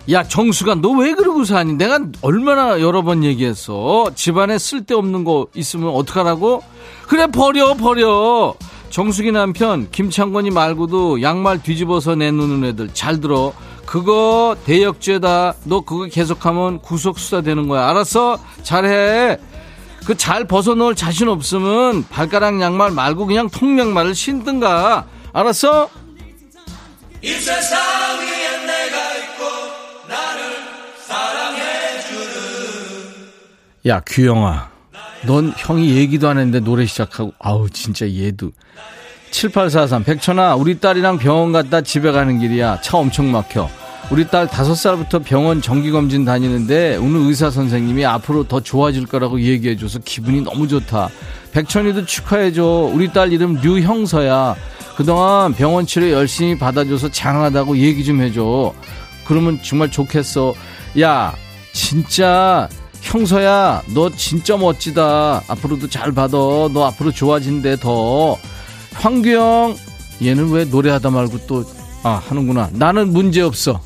야, 0.09 0.25
정수가 0.25 0.77
너 0.77 0.91
왜 0.93 1.15
그러고 1.15 1.45
사니? 1.45 1.75
내가 1.75 2.01
얼마나 2.23 2.81
여러 2.81 3.03
번 3.03 3.23
얘기했어. 3.23 4.11
집안에 4.15 4.59
쓸데없는 4.59 5.25
거 5.25 5.47
있으면 5.55 5.91
어떡하라고? 5.91 6.63
그래, 7.07 7.27
버려, 7.29 7.75
버려. 7.75 8.55
정수기 8.91 9.31
남편, 9.31 9.89
김창건이 9.91 10.51
말고도 10.51 11.23
양말 11.23 11.63
뒤집어서 11.63 12.17
내놓는 12.17 12.65
애들 12.71 12.91
잘 12.93 13.21
들어. 13.21 13.53
그거 13.87 14.57
대역죄다. 14.65 15.55
너 15.65 15.81
그거 15.83 16.07
계속하면 16.07 16.81
구속수사 16.81 17.43
되는 17.43 17.69
거야. 17.69 17.89
알았어? 17.89 18.39
잘해. 18.63 19.39
그 20.07 20.17
잘 20.17 20.45
벗어놓을 20.45 20.95
자신 20.97 21.29
없으면 21.29 22.05
발가락 22.09 22.61
양말 22.61 22.91
말고 22.91 23.27
그냥 23.27 23.49
통양말을 23.49 24.15
신든가. 24.15 25.07
알았어? 25.33 25.89
야, 33.87 34.01
규영아. 34.01 34.69
넌 35.27 35.53
형이 35.57 35.97
얘기도 35.97 36.29
안 36.29 36.39
했는데 36.39 36.61
노래 36.61 36.85
시작하고, 36.87 37.33
아우, 37.39 37.69
진짜 37.71 38.07
얘도. 38.07 38.53
7843, 39.31 40.05
백천아, 40.05 40.57
우리 40.57 40.81
딸이랑 40.81 41.19
병원 41.19 41.53
갔다 41.53 41.81
집에 41.81 42.11
가는 42.11 42.39
길이야. 42.39 42.81
차 42.81 42.99
엄청 42.99 43.31
막혀. 43.31 43.71
우리 44.11 44.27
딸 44.27 44.49
다섯 44.49 44.75
살부터 44.75 45.21
병원 45.21 45.63
정기검진 45.63 46.25
다니는데 46.25 46.97
오늘 46.97 47.21
의사 47.29 47.49
선생님이 47.49 48.05
앞으로 48.07 48.43
더 48.49 48.59
좋아질 48.59 49.07
거라고 49.07 49.41
얘기해줘서 49.41 50.01
기분이 50.05 50.41
너무 50.41 50.67
좋다. 50.67 51.09
백천이도 51.53 52.07
축하해줘. 52.07 52.91
우리 52.93 53.13
딸 53.13 53.33
이름 53.33 53.55
류형서야. 53.63 54.57
그동안 54.97 55.55
병원 55.55 55.87
치료 55.87 56.11
열심히 56.11 56.59
받아줘서 56.59 57.09
장하다고 57.09 57.79
얘기 57.79 58.05
좀 58.05 58.21
해줘. 58.21 58.75
그러면 59.27 59.61
정말 59.63 59.89
좋겠어. 59.93 60.55
야, 61.01 61.33
진짜 61.73 62.69
형서야, 63.01 63.83
너 63.95 64.11
진짜 64.11 64.57
멋지다. 64.57 65.43
앞으로도 65.49 65.89
잘 65.89 66.13
받아. 66.13 66.37
너 66.37 66.85
앞으로 66.87 67.11
좋아진대 67.11 67.77
더. 67.77 68.37
황규영, 68.95 69.77
얘는 70.23 70.51
왜 70.51 70.65
노래하다 70.65 71.11
말고 71.11 71.47
또, 71.47 71.65
아, 72.03 72.21
하는구나. 72.29 72.71
나는 72.73 73.13
문제 73.13 73.41
없어. 73.41 73.81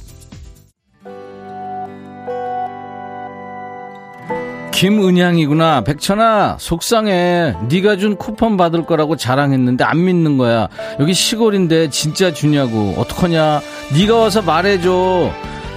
김은양이구나. 4.73 5.85
백천아, 5.85 6.57
속상해. 6.59 7.55
네가 7.69 7.97
준 7.97 8.17
쿠폰 8.17 8.57
받을 8.57 8.85
거라고 8.85 9.17
자랑했는데 9.17 9.85
안 9.85 10.05
믿는 10.05 10.37
거야. 10.37 10.69
여기 10.99 11.15
시골인데 11.15 11.91
진짜 11.91 12.33
주냐고. 12.35 12.95
어떡하냐? 12.99 13.61
네가 13.97 14.17
와서 14.17 14.43
말해줘. 14.43 15.31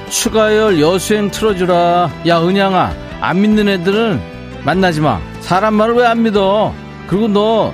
추가열 0.09 0.81
여수행 0.81 1.29
틀어주라. 1.29 2.11
야, 2.27 2.41
은양아, 2.41 2.93
안 3.21 3.41
믿는 3.41 3.67
애들은 3.67 4.19
만나지 4.63 5.01
마. 5.01 5.19
사람 5.41 5.73
말을 5.75 5.95
왜 5.95 6.05
안 6.05 6.23
믿어? 6.23 6.73
그리고 7.07 7.27
너 7.27 7.73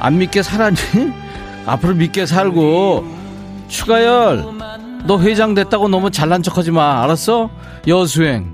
안 0.00 0.18
믿게 0.18 0.42
살았니? 0.42 1.12
앞으로 1.66 1.94
믿게 1.94 2.26
살고. 2.26 3.06
추가열, 3.68 4.44
너 5.06 5.20
회장 5.20 5.54
됐다고 5.54 5.88
너무 5.88 6.10
잘난 6.10 6.42
척하지 6.42 6.72
마. 6.72 7.02
알았어? 7.04 7.50
여수행. 7.86 8.52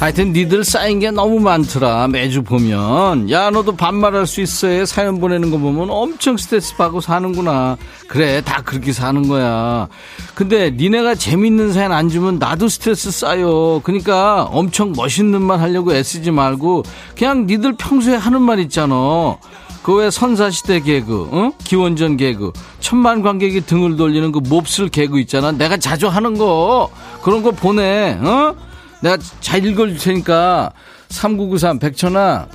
하여튼 0.00 0.32
니들 0.32 0.64
쌓인 0.64 0.98
게 0.98 1.10
너무 1.10 1.38
많더라 1.40 2.08
매주 2.08 2.42
보면. 2.42 3.30
야 3.30 3.50
너도 3.50 3.76
반말할 3.76 4.26
수 4.26 4.40
있어. 4.40 4.86
사연 4.86 5.20
보내는 5.20 5.50
거 5.50 5.58
보면 5.58 5.90
엄청 5.90 6.38
스트레스 6.38 6.74
받고 6.74 7.02
사는구나. 7.02 7.76
그래 8.08 8.40
다 8.40 8.62
그렇게 8.62 8.94
사는 8.94 9.28
거야. 9.28 9.88
근데 10.34 10.70
니네가 10.70 11.16
재밌는 11.16 11.74
사연 11.74 11.92
안 11.92 12.08
주면 12.08 12.38
나도 12.38 12.68
스트레스 12.68 13.10
쌓여. 13.10 13.82
그러니까 13.84 14.44
엄청 14.44 14.92
멋있는 14.96 15.42
말 15.42 15.60
하려고 15.60 15.94
애쓰지 15.94 16.30
말고 16.30 16.82
그냥 17.14 17.44
니들 17.46 17.74
평소에 17.74 18.16
하는 18.16 18.40
말 18.40 18.58
있잖아. 18.60 19.36
그왜 19.82 20.10
선사시대 20.10 20.80
개그, 20.80 21.28
어? 21.30 21.52
기원전 21.64 22.18
개그, 22.18 22.52
천만 22.80 23.22
관객이 23.22 23.62
등을 23.62 23.96
돌리는 23.96 24.30
그 24.30 24.38
몹쓸 24.38 24.88
개그 24.88 25.18
있잖아. 25.20 25.52
내가 25.52 25.78
자주 25.78 26.06
하는 26.08 26.36
거, 26.36 26.90
그런 27.22 27.42
거 27.42 27.50
보내, 27.50 28.18
어? 28.20 28.54
내가 29.02 29.18
잘 29.40 29.64
읽어줄 29.64 29.98
테니까 29.98 30.72
3993 31.08 31.78
백천아 31.78 32.48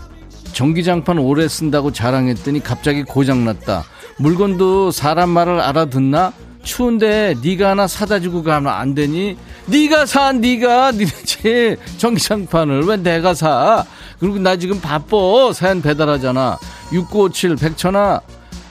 전기장판 0.54 1.18
오래 1.18 1.48
쓴다고 1.48 1.92
자랑했더니 1.92 2.62
갑자기 2.64 3.04
고장났다 3.04 3.84
물건도 4.20 4.92
사람 4.92 5.30
말을 5.30 5.60
알아듣나 5.60 6.34
추운데 6.64 7.36
네가 7.44 7.72
하나 7.72 7.88
사다 7.88 8.20
주고 8.20 8.44
가면 8.44 8.72
안 8.72 8.96
되니 8.96 9.38
네가 9.68 10.06
사 10.06 10.32
네가 10.32 10.94
니네 10.94 11.78
전기장판을 11.98 12.84
왜 12.84 12.98
내가 12.98 13.34
사 13.34 13.86
그리고 14.20 14.40
나 14.40 14.56
지금 14.56 14.80
바빠. 14.82 15.18
사연 15.54 15.82
배달하잖아. 15.82 16.58
6957 16.92 17.56
백천아 17.58 18.22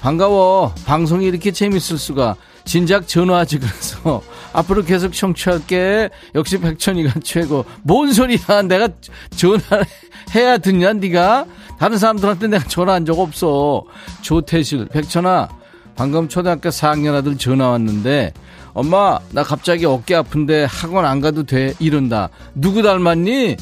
반가워. 0.00 0.74
방송이 0.84 1.26
이렇게 1.26 1.50
재밌을 1.50 1.98
수가. 1.98 2.36
진작 2.64 3.06
전화하지 3.06 3.58
그래서 3.58 4.22
앞으로 4.54 4.84
계속 4.84 5.12
청취할게. 5.12 6.08
역시 6.34 6.58
백천이가 6.58 7.20
최고. 7.22 7.64
뭔 7.82 8.12
소리야? 8.12 8.62
내가 8.62 8.88
전화를 9.36 9.84
해야 10.34 10.56
듣냐 10.56 10.94
네가? 10.94 11.44
다른 11.78 11.98
사람들한테 11.98 12.46
내가 12.46 12.64
전화한 12.64 13.04
적 13.04 13.18
없어. 13.18 13.82
조태실 14.22 14.86
백천아 14.86 15.48
방금 15.96 16.28
초등학교 16.28 16.70
4학년 16.70 17.14
아들 17.14 17.36
전화 17.36 17.68
왔는데 17.68 18.32
엄마 18.72 19.18
나 19.32 19.42
갑자기 19.42 19.84
어깨 19.86 20.14
아픈데 20.14 20.64
학원 20.64 21.04
안 21.04 21.20
가도 21.20 21.42
돼 21.44 21.74
이런다. 21.78 22.30
누구 22.54 22.82
닮았니? 22.82 23.56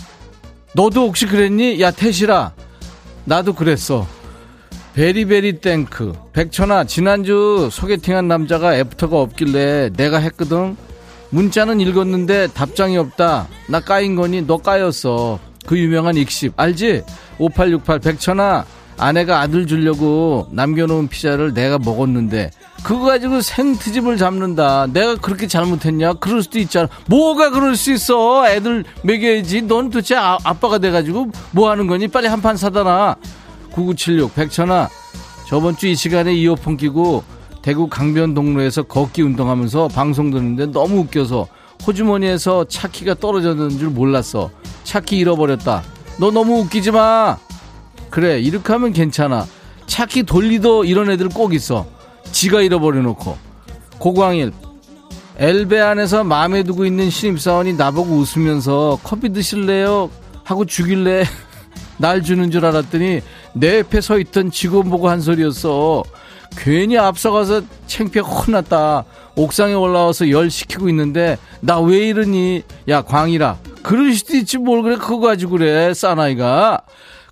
너도 0.75 1.03
혹시 1.09 1.27
그랬니? 1.27 1.81
야 1.81 1.91
태실아 1.91 2.53
나도 3.25 3.55
그랬어. 3.55 4.07
very 4.95 5.28
very 5.28 5.61
thank. 5.61 6.13
백천아 6.33 6.85
지난주 6.85 7.69
소개팅한 7.73 8.29
남자가 8.29 8.77
애프터가 8.77 9.19
없길래 9.21 9.91
내가 9.97 10.19
했거든. 10.19 10.77
문자는 11.31 11.81
읽었는데 11.81 12.49
답장이 12.49 12.99
없다. 12.99 13.49
나 13.69 13.81
까인 13.81 14.17
거니 14.17 14.47
너 14.47 14.59
까였어. 14.59 15.39
그 15.67 15.79
유명한 15.79 16.17
읽씹. 16.17 16.53
알지? 16.57 17.03
5868 17.39 18.01
백천아 18.01 18.67
아내가 18.99 19.41
아들 19.41 19.67
주려고 19.67 20.47
남겨놓은 20.53 21.09
피자를 21.09 21.55
내가 21.55 21.79
먹었는데 21.79 22.51
그거 22.85 23.07
가지고 23.07 23.41
생트집을 23.41 24.19
잡는다. 24.19 24.89
내가 24.93 25.15
그렇게 25.17 25.47
잘못했냐? 25.47 26.15
그럴 26.15 26.43
수도 26.43 26.59
있잖아. 26.59 26.89
뭐가 27.07 27.49
그럴 27.51 27.77
수 27.77 27.93
있어? 27.93 28.47
애들 28.47 28.85
먹여야지. 29.03 29.63
넌 29.63 29.89
도대체 29.89 30.17
아, 30.17 30.37
아빠가 30.45 30.77
돼가지고 30.79 31.31
뭐 31.53 31.71
하는 31.71 31.87
거니? 31.87 32.09
빨리 32.09 32.27
한 32.27 32.43
판 32.43 32.57
사다 32.59 32.83
놔 32.83 33.17
9976 33.73 34.35
백천아 34.35 34.89
저번 35.47 35.77
주 35.77 35.87
이 35.89 35.95
시간에 35.95 36.35
이어폰 36.35 36.77
끼고 36.77 37.25
대구 37.63 37.89
강변동로에서 37.89 38.85
걷기 38.85 39.23
운동하면서 39.23 39.89
방송 39.89 40.31
듣는데 40.31 40.67
너무 40.67 41.01
웃겨서 41.01 41.47
호주머니에서 41.87 42.65
차키가 42.65 43.15
떨어졌는 43.15 43.71
줄 43.79 43.89
몰랐어. 43.91 44.51
차키 44.85 45.17
잃어버렸다. 45.19 45.83
너 46.19 46.31
너무 46.31 46.61
웃기지 46.61 46.91
마. 46.93 47.37
그래 48.11 48.41
이렇게 48.41 48.73
하면 48.73 48.93
괜찮아. 48.93 49.47
차키 49.87 50.23
돌리도 50.25 50.85
이런 50.85 51.11
애들 51.11 51.29
꼭 51.29 51.55
있어. 51.55 51.87
지가 52.31 52.63
잃어버려놓고. 52.63 53.37
고광일 53.99 54.53
엘베 55.39 55.81
안에서 55.81 56.25
마음에 56.25 56.63
두고 56.63 56.85
있는 56.85 57.11
신입사원이 57.11 57.75
나보고 57.75 58.15
웃으면서 58.17 58.99
커피 59.03 59.33
드실래요? 59.33 60.11
하고 60.45 60.65
주길래 60.65 61.25
날 62.03 62.21
주는 62.21 62.51
줄 62.51 62.67
알았더니 62.67 63.21
내 63.55 63.79
옆에 63.79 64.01
서 64.01 64.19
있던 64.19 64.51
직원 64.51 64.91
보고 64.91 65.09
한 65.09 65.21
소리였어. 65.21 66.03
괜히 66.57 66.99
앞서가서 66.99 67.63
창피해 67.87 68.25
혼났다. 68.25 69.05
옥상에 69.37 69.73
올라와서 69.75 70.29
열 70.31 70.51
식히고 70.51 70.89
있는데 70.89 71.39
나 71.61 71.79
왜 71.81 72.09
이러니? 72.09 72.65
야 72.89 73.03
광이라 73.03 73.57
그럴 73.83 74.13
수도 74.15 74.37
있지 74.37 74.59
뭘 74.59 74.83
그래 74.83 74.97
그거 74.97 75.21
가지고 75.21 75.53
그래 75.53 75.95
싸나이가 75.95 76.83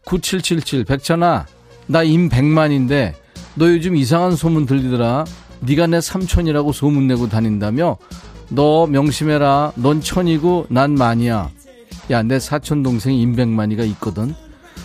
9777 0.05 0.85
백천아 0.85 1.47
나 1.89 2.03
임백만인데 2.05 3.17
너 3.57 3.67
요즘 3.69 3.97
이상한 3.97 4.37
소문 4.37 4.67
들리더라. 4.67 5.25
네가 5.63 5.89
내 5.89 6.01
삼촌이라고 6.01 6.71
소문 6.73 7.09
내고 7.09 7.29
다닌다며? 7.29 7.97
너 8.51 8.87
명심해라. 8.87 9.73
넌 9.75 10.01
천이고 10.01 10.67
난 10.71 10.95
만이야. 10.95 11.51
야 12.13 12.23
내 12.23 12.39
사촌 12.39 12.85
동생 12.85 13.15
임백만이가 13.15 13.83
있거든. 13.85 14.33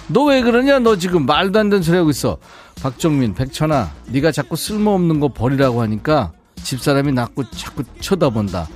너 0.08 0.26
왜 0.26 0.42
그러냐? 0.42 0.80
너 0.80 0.96
지금 0.98 1.26
말도 1.26 1.60
안 1.60 1.70
되는 1.70 1.84
소리 1.84 1.98
하고 1.98 2.10
있어. 2.10 2.38
박정민, 2.82 3.34
백천아, 3.34 3.92
네가 4.08 4.32
자꾸 4.32 4.56
쓸모없는 4.56 5.20
거 5.20 5.30
버리라고 5.30 5.82
하니까 5.82 6.32
집사람이 6.62 7.12
나꾸 7.12 7.44
자꾸 7.52 7.84
쳐다본다. 8.00 8.68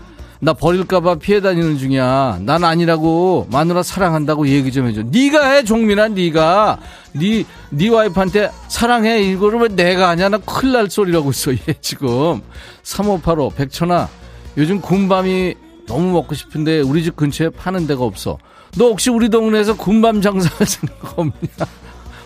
나 0.42 0.54
버릴까봐 0.54 1.16
피해 1.16 1.42
다니는 1.42 1.78
중이야. 1.78 2.40
난 2.44 2.64
아니라고 2.64 3.48
마누라 3.52 3.84
사랑한다고 3.84 4.48
얘기 4.48 4.72
좀 4.72 4.88
해줘. 4.88 5.04
네가 5.04 5.52
해, 5.52 5.64
종민아, 5.66 6.08
네가. 6.10 6.80
네, 7.14 7.44
네 7.72 7.90
와이프한테 7.90 8.50
사랑해 8.70 9.20
이거를 9.22 9.60
왜 9.60 9.68
내가 9.68 10.08
하냐? 10.10 10.30
나 10.30 10.38
큰일 10.38 10.74
날 10.74 10.90
소리라고 10.90 11.32
있어, 11.32 11.52
얘 11.54 11.58
지금. 11.82 12.42
3585 12.84 13.50
백천아, 13.50 14.08
요즘 14.58 14.80
군밤이 14.80 15.56
너무 15.88 16.12
먹고 16.14 16.34
싶은데 16.36 16.82
우리 16.82 17.04
집 17.04 17.18
근처에 17.18 17.50
파는 17.50 17.86
데가 17.86 18.04
없어. 18.06 18.38
너 18.80 18.86
혹시 18.88 19.10
우리 19.10 19.28
동네에서 19.28 19.76
군밤 19.76 20.22
생각 20.22 21.20
없냐? 21.20 21.34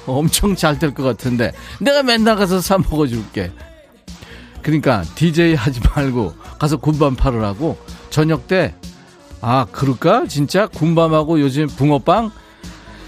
엄청 0.06 0.56
잘 0.56 0.78
될 0.78 0.93
것 0.93 1.01
같은데. 1.01 1.51
내가 1.82 2.04
맨날 2.04 2.36
가서 2.36 2.62
사 2.62 2.78
먹어줄게. 2.78 3.51
그러니까 4.62 5.01
DJ 5.16 5.56
하지 5.56 5.80
말고 5.95 6.34
가서 6.60 6.78
군밤 6.78 7.16
팔으라고 7.16 7.78
저녁 8.12 8.47
때 8.47 8.76
아 9.41 9.66
그럴까? 9.72 10.28
진짜? 10.28 10.68
군밤하고 10.68 11.41
요즘 11.41 11.68
붕어빵? 11.68 12.32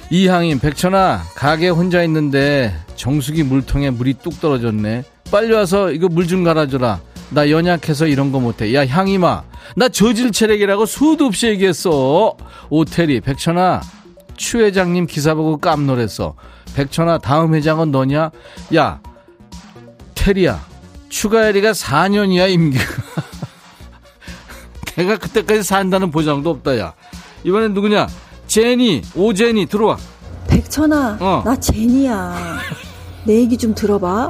이항인 0.10 0.60
백천아 0.60 1.22
가게 1.36 1.70
혼자 1.70 2.04
있는데 2.04 2.76
정수기 2.98 3.44
물통에 3.44 3.92
물이 3.92 4.16
뚝 4.22 4.42
떨어졌네. 4.42 5.04
빨리 5.32 5.54
와서 5.54 5.92
이거 5.92 6.08
물 6.10 6.28
좀 6.28 6.44
갈아줘라 6.44 7.00
나 7.36 7.50
연약해서 7.50 8.08
이런 8.08 8.32
거 8.32 8.40
못해. 8.40 8.74
야 8.74 8.88
향이마. 8.88 9.44
나 9.76 9.90
저질 9.90 10.32
체력이라고 10.32 10.86
수도 10.86 11.26
없이 11.26 11.48
얘기했어. 11.48 12.38
오태리 12.70 13.20
백천아 13.20 13.82
추 14.38 14.60
회장님 14.60 15.06
기사 15.06 15.34
보고 15.36 15.58
깜놀했어. 15.58 16.36
백천아 16.76 17.18
다음 17.18 17.54
회장은 17.54 17.92
너냐? 17.92 18.32
야 18.74 19.02
테리야 20.16 20.66
추가열이가 21.10 21.74
4년이야 21.74 22.50
임기가 22.52 22.86
내가 24.96 25.18
그때까지 25.18 25.62
산다는 25.64 26.12
보장도 26.12 26.50
없다 26.50 26.80
야. 26.80 26.94
이번엔 27.44 27.74
누구냐? 27.74 28.08
제니 28.48 29.02
오제니 29.14 29.66
들어와. 29.66 29.98
백천아, 30.48 31.18
어. 31.20 31.42
나 31.44 31.54
제니야. 31.60 32.60
내 33.26 33.36
얘기 33.38 33.58
좀 33.58 33.74
들어봐. 33.74 34.30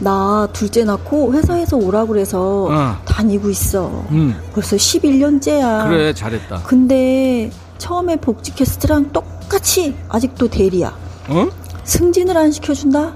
나 0.00 0.48
둘째 0.52 0.84
낳고 0.84 1.32
회사에서 1.32 1.76
오라 1.76 2.06
그래서 2.06 2.66
어. 2.70 2.96
다니고 3.04 3.50
있어. 3.50 4.04
음 4.10 4.34
벌써 4.52 4.76
11년째야. 4.76 5.88
그래 5.88 6.12
잘했다 6.12 6.62
근데 6.64 7.50
처음에 7.78 8.16
복지 8.16 8.54
캐스 8.54 8.78
트랑 8.78 9.12
똑같이 9.12 9.94
아직도 10.08 10.48
대리야. 10.48 10.94
어? 11.28 11.48
승진을 11.84 12.36
안 12.36 12.50
시켜준다? 12.52 13.14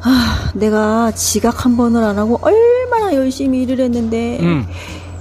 아, 0.00 0.50
내가 0.54 1.10
지각 1.12 1.64
한 1.64 1.76
번을 1.76 2.02
안 2.04 2.18
하고 2.18 2.38
얼마나 2.42 3.14
열심히 3.14 3.62
일을 3.62 3.80
했는데 3.80 4.38
음. 4.40 4.66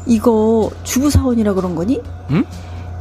이거 0.06 0.70
주부사원이라 0.84 1.54
그런 1.54 1.76
거니? 1.76 2.02
응? 2.32 2.46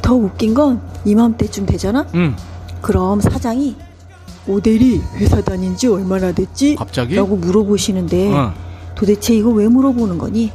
더 0.01 0.15
웃긴 0.15 0.53
건 0.53 0.81
이맘때쯤 1.05 1.65
되잖아? 1.67 2.05
음 2.15 2.35
그럼 2.81 3.21
사장이 3.21 3.75
오대리 4.47 5.01
회사 5.15 5.41
다닌 5.41 5.75
지 5.75 5.87
얼마나 5.87 6.31
됐지? 6.31 6.75
갑자기? 6.75 7.15
라고 7.15 7.35
물어보시는데 7.35 8.33
어. 8.33 8.53
도대체 8.95 9.33
이거 9.35 9.49
왜 9.49 9.67
물어보는 9.67 10.17
거니? 10.17 10.51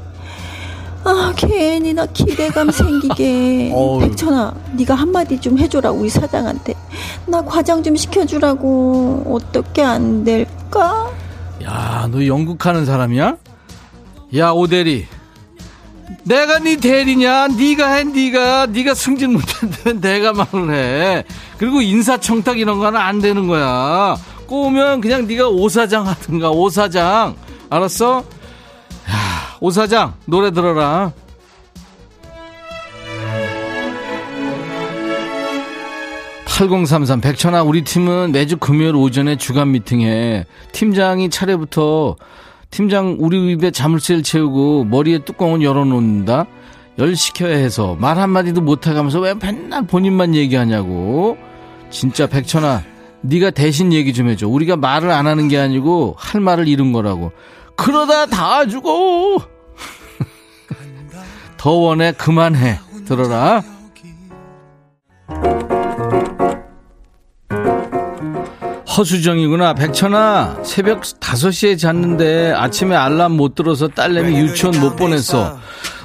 아 1.05 1.33
괜히 1.37 1.93
나 1.93 2.07
기대감 2.07 2.71
생기게. 2.71 3.73
백천아 4.01 4.55
네가 4.77 4.95
한마디 4.95 5.41
좀 5.41 5.59
해줘라 5.59 5.91
우리 5.91 6.09
사장한테 6.09 6.75
나 7.27 7.43
과장 7.43 7.83
좀 7.83 7.97
시켜주라고 7.97 9.25
어떻게 9.29 9.83
안 9.83 10.25
될까? 10.25 11.11
야, 11.65 12.09
너 12.11 12.27
영국 12.27 12.65
하는 12.67 12.85
사람이야? 12.87 13.37
야, 14.37 14.51
오대리. 14.51 15.07
내가 16.25 16.59
네 16.59 16.77
대리냐? 16.77 17.49
네가 17.49 17.93
해, 17.95 18.05
네가. 18.05 18.67
네가 18.67 18.95
승진 18.95 19.33
못했는데 19.33 19.93
내가 19.95 20.33
말을 20.33 20.75
해. 20.75 21.25
그리고 21.59 21.81
인사청탁 21.81 22.59
이런 22.59 22.79
거는 22.79 22.99
안 22.99 23.21
되는 23.21 23.47
거야. 23.47 24.17
꼬우면 24.47 25.01
그냥 25.01 25.27
네가 25.27 25.49
오사장 25.49 26.07
하든가, 26.07 26.51
오사장. 26.51 27.37
알았어? 27.71 28.19
야, 28.19 29.57
오사장, 29.61 30.15
노래 30.27 30.51
들어라. 30.51 31.13
(8033) 36.47 37.23
백천아 37.23 37.63
우리 37.63 37.83
팀은 37.83 38.33
매주 38.33 38.57
금요일 38.59 38.95
오전에 38.95 39.37
주간 39.37 39.73
미팅해 39.73 40.45
팀장이 40.73 41.31
차례부터 41.31 42.17
팀장 42.73 43.19
우리 43.21 43.53
입에 43.53 43.71
자물쇠를 43.71 44.23
채우고 44.23 44.85
머리에 44.85 45.19
뚜껑을 45.19 45.63
열어놓는다. 45.63 46.47
열 46.99 47.15
시켜야 47.17 47.57
해서 47.57 47.97
말 48.01 48.19
한마디도 48.19 48.63
못해가면서 48.63 49.21
왜 49.21 49.35
맨날 49.35 49.87
본인만 49.87 50.35
얘기하냐고. 50.35 51.37
진짜 51.91 52.27
백천아 52.27 52.83
네가 53.21 53.51
대신 53.51 53.93
얘기 53.93 54.15
좀 54.15 54.29
해줘. 54.29 54.49
우리가 54.49 54.77
말을 54.77 55.11
안 55.11 55.27
하는 55.27 55.49
게 55.49 55.59
아니고 55.59 56.15
할 56.17 56.41
말을 56.41 56.67
잃은 56.67 56.93
거라고. 56.93 57.33
그러다 57.77 58.27
다 58.27 58.67
죽어. 58.67 59.37
더 61.59 61.71
원해 61.73 62.13
그만해. 62.13 62.81
들어라 63.07 63.63
허수정이구나. 68.97 69.75
백천아, 69.75 70.59
새벽 70.65 71.03
5시에 71.03 71.79
잤는데 71.79 72.53
아침에 72.53 72.95
알람 72.95 73.33
못 73.33 73.55
들어서 73.55 73.89
딸내미 73.89 74.37
유치원 74.39 74.79
못 74.81 74.97
보냈어. 74.97 75.59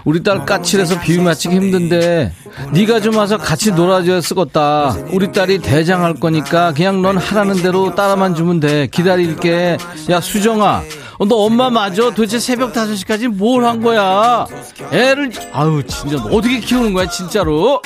우리 0.05 0.23
딸 0.23 0.45
까칠해서 0.45 1.01
비위 1.01 1.17
맞추기 1.19 1.53
힘든데 1.57 2.31
네가 2.71 3.01
좀 3.01 3.17
와서 3.17 3.37
같이 3.37 3.71
놀아줘야 3.73 4.19
쓰겄다. 4.19 5.13
우리 5.13 5.33
딸이 5.33 5.59
대장할 5.59 6.13
거니까 6.15 6.71
그냥 6.73 7.01
넌 7.01 7.17
하라는 7.17 7.61
대로 7.61 7.93
따라만 7.93 8.33
주면 8.33 8.61
돼. 8.61 8.87
기다릴게. 8.87 9.77
야 10.09 10.21
수정아, 10.21 10.81
어, 11.19 11.25
너 11.25 11.35
엄마 11.35 11.69
맞아? 11.69 12.03
도대체 12.11 12.39
새벽 12.39 12.71
5시까지 12.71 13.27
뭘 13.27 13.65
한 13.65 13.81
거야? 13.81 14.45
애를 14.93 15.31
아유 15.51 15.83
진짜 15.85 16.15
어떻게 16.23 16.59
키우는 16.61 16.93
거야 16.93 17.09
진짜로? 17.09 17.81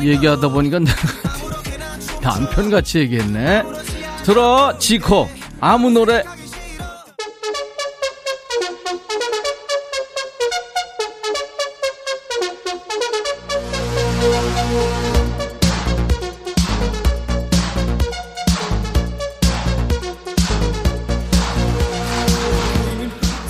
얘기하다 0.00 0.48
보니까 0.48 0.80
내가 0.80 0.96
남편같이 2.28 2.98
얘기했네. 2.98 3.62
들어 4.24 4.76
지코 4.78 5.28
아무 5.60 5.90
노래 5.90 6.22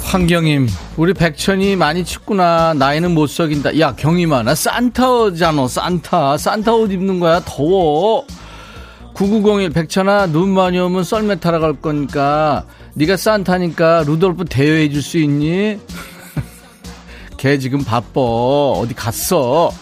황경임, 0.05 0.69
우리 0.97 1.13
백천이 1.13 1.77
많이 1.77 2.03
춥구나. 2.03 2.73
나이는 2.73 3.13
못 3.13 3.27
속인다. 3.27 3.79
야, 3.79 3.95
경임아, 3.95 4.43
나 4.43 4.55
산타잖아, 4.55 5.69
산타. 5.69 6.39
산타 6.39 6.73
옷 6.73 6.91
입는 6.91 7.21
거야. 7.21 7.43
더워. 7.45 8.25
9901, 9.19 9.71
백천아, 9.71 10.27
눈 10.27 10.51
많이 10.51 10.79
오면 10.79 11.03
썰매 11.03 11.41
타러 11.41 11.59
갈 11.59 11.73
거니까, 11.73 12.65
네가 12.95 13.17
산타니까 13.17 14.05
루돌프 14.07 14.45
대여해 14.45 14.89
줄 14.91 15.03
수 15.03 15.19
있니? 15.19 15.77
걔 17.37 17.59
지금 17.59 17.83
바빠. 17.83 18.21
어디 18.21 18.95
갔어? 18.95 19.73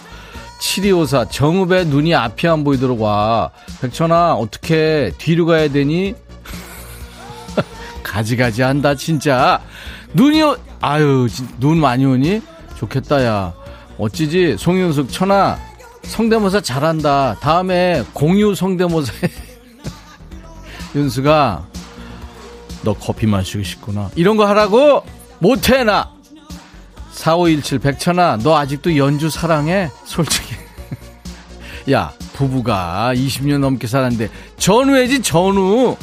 7254, 0.58 1.26
정읍에 1.26 1.84
눈이 1.84 2.14
앞이 2.14 2.48
안 2.48 2.64
보이도록 2.64 3.02
와. 3.02 3.50
백천아, 3.82 4.32
어떻게 4.36 5.12
뒤로 5.18 5.44
가야 5.44 5.68
되니? 5.68 6.14
가지가지 8.02 8.62
한다, 8.62 8.94
진짜. 8.94 9.60
눈이, 10.14 10.42
오, 10.44 10.56
아유, 10.80 11.28
눈 11.60 11.78
많이 11.78 12.06
오니? 12.06 12.40
좋겠다, 12.78 13.22
야. 13.26 13.52
어찌지? 13.98 14.56
송윤숙, 14.58 15.12
천아, 15.12 15.58
성대모사 16.08 16.60
잘한다. 16.60 17.36
다음에 17.40 18.02
공유 18.12 18.54
성대모사 18.54 19.12
해. 19.22 19.30
윤수가, 20.94 21.66
너 22.82 22.94
커피 22.94 23.26
마시고 23.26 23.62
싶구나. 23.62 24.10
이런 24.16 24.36
거 24.36 24.46
하라고? 24.46 25.02
못해, 25.38 25.84
나! 25.84 26.10
4517 27.12 27.78
백천아, 27.80 28.38
너 28.42 28.56
아직도 28.56 28.96
연주 28.96 29.28
사랑해? 29.30 29.90
솔직히. 30.04 30.54
야, 31.92 32.12
부부가 32.34 33.12
20년 33.14 33.58
넘게 33.58 33.86
살았는데, 33.86 34.30
전우해지, 34.58 35.22
전우! 35.22 35.96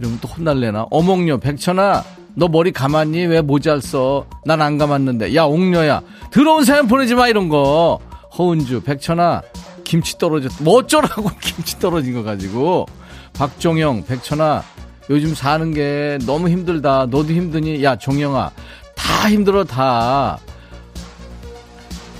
이러면 0.00 0.18
또 0.20 0.28
혼날래나? 0.28 0.86
어몽녀, 0.90 1.38
백천아, 1.38 2.04
너 2.34 2.48
머리 2.48 2.72
감았니? 2.72 3.26
왜 3.26 3.40
모자 3.40 3.80
써? 3.80 4.26
난 4.44 4.60
안 4.60 4.76
감았는데. 4.76 5.34
야, 5.36 5.44
옥녀야. 5.44 6.02
들어온 6.30 6.64
사연 6.64 6.88
보내지 6.88 7.14
마, 7.14 7.28
이런 7.28 7.48
거. 7.48 8.00
허은주, 8.36 8.82
백천아, 8.82 9.42
김치 9.84 10.18
떨어졌, 10.18 10.52
뭐 10.60 10.78
어쩌라고 10.78 11.30
김치 11.40 11.78
떨어진 11.78 12.14
거 12.14 12.22
가지고. 12.22 12.86
박종영, 13.34 14.04
백천아, 14.06 14.62
요즘 15.10 15.34
사는 15.34 15.72
게 15.74 16.18
너무 16.26 16.48
힘들다. 16.48 17.06
너도 17.10 17.32
힘드니? 17.32 17.82
야, 17.84 17.96
종영아. 17.96 18.50
다 18.94 19.30
힘들어, 19.30 19.64
다. 19.64 20.38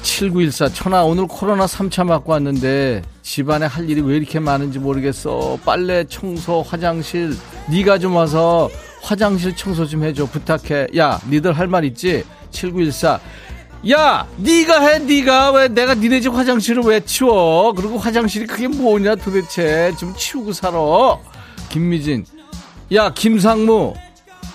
7914, 0.03 0.69
천아, 0.69 1.05
오늘 1.05 1.27
코로나 1.27 1.67
3차 1.67 2.05
맞고 2.05 2.33
왔는데, 2.33 3.03
집안에 3.23 3.67
할 3.67 3.89
일이 3.89 4.01
왜 4.03 4.17
이렇게 4.17 4.39
많은지 4.39 4.79
모르겠어. 4.79 5.59
빨래, 5.65 6.05
청소, 6.05 6.63
화장실. 6.63 7.35
네가 7.71 7.99
좀 7.99 8.15
와서 8.17 8.69
화장실 9.05 9.55
청소 9.55 9.87
좀 9.87 10.03
해줘 10.03 10.25
부탁해 10.27 10.89
야 10.97 11.21
니들 11.29 11.53
할 11.53 11.67
말 11.67 11.85
있지 11.85 12.25
7914 12.51 13.21
야, 13.91 14.27
네가 14.39 14.81
해, 14.81 14.99
네가 14.99 15.53
왜 15.53 15.69
내가 15.69 15.95
니네 15.95 16.21
집 16.21 16.33
화장실을 16.33 16.83
왜 16.85 17.01
치워? 17.01 17.73
그리고 17.77 17.99
화장실이 17.99 18.47
그게 18.47 18.67
뭐냐 18.67 19.17
도대체 19.17 19.93
좀 19.99 20.15
치우고 20.17 20.53
살아. 20.55 20.79
김미진, 21.69 22.25
야 22.95 23.13
김상무, 23.13 23.93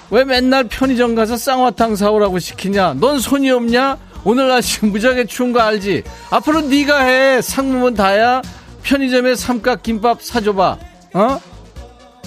왜 0.09 0.23
맨날 0.23 0.63
편의점 0.63 1.13
가서 1.13 1.37
쌍화탕 1.37 1.95
사오라고 1.95 2.39
시키냐? 2.39 2.95
넌 2.95 3.19
손이 3.19 3.51
없냐? 3.51 3.97
오늘 4.23 4.47
날씨 4.47 4.83
무지하게 4.85 5.25
추운 5.25 5.53
거 5.53 5.59
알지? 5.59 6.03
앞으로 6.31 6.61
네가 6.61 6.99
해. 7.03 7.41
상무면 7.41 7.93
다야. 7.93 8.41
편의점에 8.81 9.35
삼각김밥 9.35 10.23
사줘봐. 10.23 10.77
어? 11.13 11.41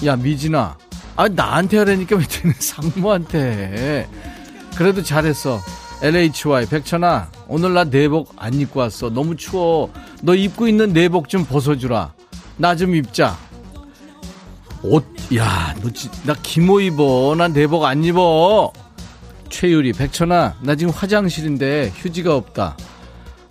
야 0.04 0.16
미진아, 0.16 0.76
아, 1.16 1.28
나한테 1.28 1.78
하라니까 1.78 2.16
왜 2.16 2.24
되는 2.28 2.54
상무한테. 2.56 4.08
그래도 4.76 5.02
잘했어. 5.02 5.60
LHY, 6.02 6.66
백천아, 6.66 7.28
오늘 7.46 7.74
나 7.74 7.84
내복 7.84 8.34
안 8.36 8.54
입고 8.54 8.80
왔어. 8.80 9.08
너무 9.08 9.36
추워. 9.36 9.88
너 10.20 10.34
입고 10.34 10.66
있는 10.66 10.92
내복 10.92 11.28
좀 11.28 11.44
벗어주라. 11.44 12.12
나 12.56 12.74
좀 12.74 12.94
입자. 12.96 13.36
옷, 14.82 15.04
야, 15.36 15.74
너, 15.80 15.88
나 16.26 16.34
기모 16.42 16.80
입어. 16.80 17.34
난 17.38 17.52
내복 17.52 17.84
안 17.84 18.02
입어. 18.02 18.72
최유리, 19.48 19.92
백천아, 19.92 20.56
나 20.60 20.74
지금 20.74 20.92
화장실인데 20.92 21.92
휴지가 21.94 22.34
없다. 22.34 22.76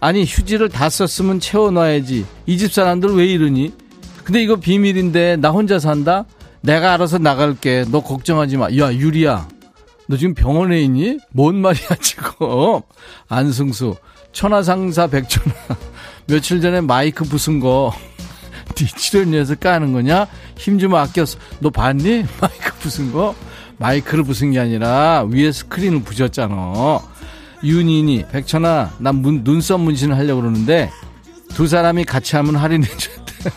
아니, 0.02 0.24
휴지를 0.26 0.68
다 0.68 0.90
썼으면 0.90 1.40
채워놔야지. 1.40 2.26
이 2.48 2.58
집 2.58 2.74
사람들 2.74 3.16
왜 3.16 3.28
이러니? 3.28 3.72
근데 4.26 4.44
이거 4.44 4.58
비밀인데, 4.58 5.38
나 5.38 5.52
혼자 5.52 5.80
산다? 5.80 6.26
내가 6.60 6.94
알아서 6.96 7.18
나갈게. 7.18 7.86
너 7.92 8.02
걱정하지 8.02 8.58
마. 8.58 8.66
야, 8.78 8.94
유리야. 8.94 9.48
너 10.12 10.18
지금 10.18 10.34
병원에 10.34 10.82
있니? 10.82 11.20
뭔 11.32 11.62
말이야, 11.62 11.88
지금. 12.02 12.82
안승수. 13.30 13.96
천하상사 14.34 15.08
백천하. 15.08 15.56
며칠 16.28 16.60
전에 16.60 16.82
마이크 16.82 17.24
부순 17.24 17.62
거. 17.62 17.94
네 18.76 18.88
출연료에서 18.88 19.56
까는 19.56 19.94
거냐? 19.94 20.28
힘 20.58 20.78
좀 20.80 20.96
아꼈어. 20.96 21.40
너 21.60 21.70
봤니? 21.70 22.26
마이크 22.42 22.74
부순 22.80 23.14
거? 23.14 23.34
마이크를 23.78 24.26
부순 24.26 24.52
게 24.52 24.60
아니라 24.60 25.24
위에 25.30 25.50
스크린을 25.54 26.04
부셨잖아. 26.04 27.00
윤인이, 27.64 28.26
백천아, 28.34 28.96
난 28.98 29.16
문, 29.16 29.46
눈썹 29.46 29.80
문신을 29.80 30.18
하려고 30.18 30.42
그러는데 30.42 30.92
두 31.54 31.68
사람이 31.68 32.04
같이 32.04 32.36
하면 32.36 32.58
할인해줬대. 32.58 33.50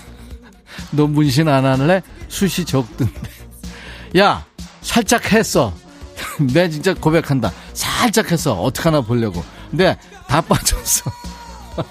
너 0.92 1.08
문신 1.08 1.48
안 1.48 1.64
할래? 1.64 2.00
숱이 2.28 2.64
적던데. 2.64 3.20
야, 4.18 4.46
살짝 4.82 5.32
했어. 5.32 5.74
내 6.52 6.68
진짜 6.68 6.94
고백한다. 6.94 7.52
살짝 7.72 8.30
했어. 8.30 8.54
어떡하나 8.60 9.00
보려고. 9.00 9.44
근데 9.70 9.98
다 10.26 10.40
빠졌어. 10.40 11.10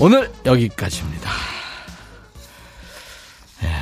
오늘 0.00 0.32
여기까지입니다. 0.44 1.30
예. 3.62 3.72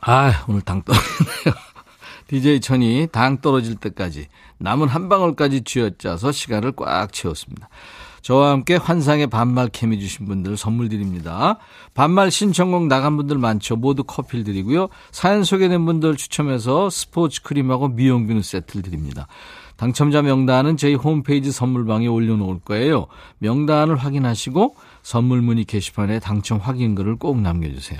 아, 0.00 0.44
오늘 0.48 0.60
당 0.60 0.82
떨어지네요. 0.82 1.54
DJ 2.28 2.60
천이 2.60 3.08
당 3.12 3.40
떨어질 3.40 3.76
때까지 3.76 4.28
남은 4.58 4.88
한 4.88 5.08
방울까지 5.08 5.62
쥐어짜서 5.64 6.32
시간을 6.32 6.72
꽉 6.72 7.12
채웠습니다. 7.12 7.68
저와 8.22 8.52
함께 8.52 8.76
환상의 8.76 9.26
반말 9.26 9.68
케미 9.68 10.00
주신 10.00 10.26
분들 10.26 10.56
선물 10.56 10.88
드립니다. 10.88 11.58
반말 11.94 12.30
신청곡 12.30 12.86
나간 12.86 13.16
분들 13.16 13.36
많죠. 13.38 13.76
모두 13.76 14.04
커피를 14.04 14.44
드리고요. 14.44 14.88
사연 15.10 15.44
소개된 15.44 15.84
분들 15.84 16.16
추첨해서 16.16 16.88
스포츠 16.88 17.42
크림하고 17.42 17.88
미용 17.88 18.26
비누 18.26 18.42
세트를 18.42 18.82
드립니다. 18.82 19.26
당첨자 19.76 20.22
명단은 20.22 20.76
저희 20.76 20.94
홈페이지 20.94 21.50
선물방에 21.50 22.06
올려놓을 22.06 22.60
거예요. 22.60 23.08
명단을 23.38 23.96
확인하시고 23.96 24.76
선물 25.02 25.42
문의 25.42 25.64
게시판에 25.64 26.20
당첨 26.20 26.58
확인글을 26.58 27.16
꼭 27.16 27.40
남겨주세요. 27.40 27.98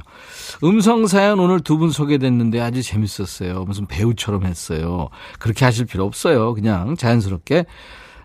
음성 0.63 1.09
사연 1.09 1.41
오늘 1.41 1.59
두 1.61 1.79
분 1.79 1.91
소개됐는데 1.91 2.61
아주 2.61 2.81
재밌었어요. 2.85 3.65
무슨 3.65 3.87
배우처럼 3.87 4.45
했어요. 4.47 5.09
그렇게 5.41 5.65
하실 5.65 5.87
필요 5.87 6.05
없어요. 6.05 6.55
그냥 6.55 6.95
자연스럽게 6.97 7.67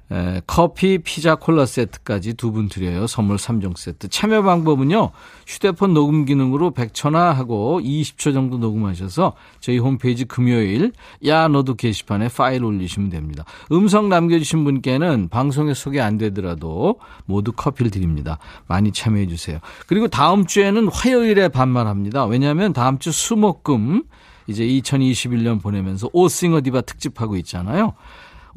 에, 0.09 0.41
커피, 0.47 0.99
피자, 0.99 1.35
콜라 1.35 1.65
세트까지 1.65 2.35
두 2.35 2.51
분 2.51 2.69
드려요. 2.69 3.07
선물 3.07 3.35
3종 3.35 3.77
세트. 3.77 4.07
참여 4.07 4.41
방법은요. 4.43 5.11
휴대폰 5.45 5.93
녹음 5.93 6.23
기능으로 6.23 6.71
100초나 6.71 7.33
하고 7.33 7.81
20초 7.81 8.33
정도 8.33 8.57
녹음하셔서 8.57 9.33
저희 9.59 9.79
홈페이지 9.79 10.23
금요일 10.23 10.93
야 11.25 11.49
너도 11.49 11.75
게시판에 11.75 12.29
파일 12.29 12.63
올리시면 12.63 13.09
됩니다. 13.09 13.43
음성 13.71 14.07
남겨주신 14.07 14.63
분께는 14.63 15.27
방송에 15.29 15.73
소개 15.73 15.99
안 15.99 16.17
되더라도 16.17 16.99
모두 17.25 17.51
커피를 17.51 17.91
드립니다. 17.91 18.37
많이 18.67 18.93
참여해 18.93 19.27
주세요. 19.27 19.59
그리고 19.87 20.07
다음 20.07 20.45
주에는 20.45 20.87
화요일에 20.87 21.49
반말합니다. 21.49 22.25
왜냐하면 22.25 22.71
다음 22.71 22.97
주 22.99 23.11
수목금 23.11 24.03
이제 24.47 24.65
2021년 24.65 25.61
보내면서 25.61 26.09
오싱어 26.13 26.61
디바 26.61 26.81
특집하고 26.81 27.35
있잖아요. 27.37 27.93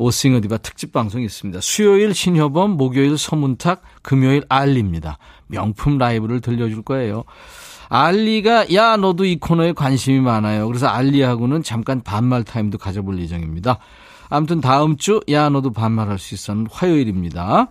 오싱어 0.00 0.40
디바 0.40 0.58
특집 0.58 0.92
방송이 0.92 1.26
있습니다. 1.26 1.60
수요일 1.60 2.14
신효범, 2.14 2.70
목요일 2.72 3.18
서문탁, 3.18 3.82
금요일 4.02 4.44
알리입니다. 4.48 5.18
명품 5.46 5.98
라이브를 5.98 6.40
들려줄 6.40 6.82
거예요. 6.82 7.24
알리가 7.90 8.72
야 8.72 8.96
너도 8.96 9.24
이 9.26 9.36
코너에 9.36 9.72
관심이 9.72 10.20
많아요. 10.20 10.66
그래서 10.68 10.86
알리하고는 10.86 11.62
잠깐 11.62 12.02
반말 12.02 12.44
타임도 12.44 12.78
가져볼 12.78 13.18
예정입니다. 13.18 13.78
아무튼 14.30 14.60
다음 14.60 14.96
주 14.96 15.20
야 15.28 15.50
너도 15.50 15.72
반말할 15.72 16.18
수 16.18 16.34
있어는 16.34 16.66
화요일입니다. 16.70 17.68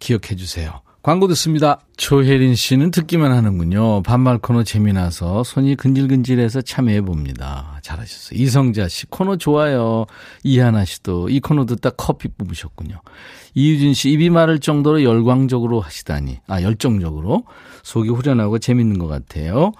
기억해 0.00 0.36
주세요. 0.36 0.82
광고 1.04 1.28
듣습니다. 1.28 1.80
조혜린 1.98 2.54
씨는 2.54 2.90
듣기만 2.90 3.30
하는군요. 3.30 4.02
반말 4.04 4.38
코너 4.38 4.62
재미나서 4.62 5.44
손이 5.44 5.76
근질근질해서 5.76 6.62
참여해 6.62 7.02
봅니다. 7.02 7.78
잘하셨어요. 7.82 8.40
이성자 8.40 8.88
씨 8.88 9.04
코너 9.10 9.36
좋아요. 9.36 10.06
이하나 10.44 10.86
씨도 10.86 11.28
이 11.28 11.40
코너 11.40 11.66
듣다 11.66 11.90
커피 11.90 12.28
뽑으셨군요. 12.28 13.02
이유진 13.52 13.92
씨 13.92 14.12
입이 14.12 14.30
마를 14.30 14.60
정도로 14.60 15.02
열광적으로 15.02 15.82
하시다니. 15.82 16.38
아 16.46 16.62
열정적으로 16.62 17.44
속이 17.82 18.08
후련하고 18.08 18.58
재밌는 18.58 18.96
것 18.96 19.06
같아요. 19.06 19.72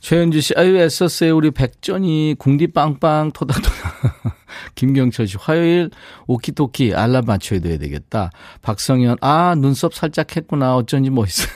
최현주 0.00 0.40
씨, 0.40 0.54
아유, 0.56 0.76
애썼어요. 0.78 1.36
우리 1.36 1.50
백천이 1.50 2.36
궁디 2.38 2.68
빵빵 2.68 3.32
토닥토닥. 3.32 4.38
김경철 4.74 5.26
씨, 5.26 5.36
화요일 5.38 5.90
오키토키 6.26 6.94
알람 6.94 7.24
맞춰야 7.26 7.60
되겠다. 7.60 8.30
박성현, 8.62 9.18
아, 9.20 9.54
눈썹 9.56 9.94
살짝 9.94 10.36
했구나. 10.36 10.76
어쩐지 10.76 11.10
멋있어. 11.10 11.48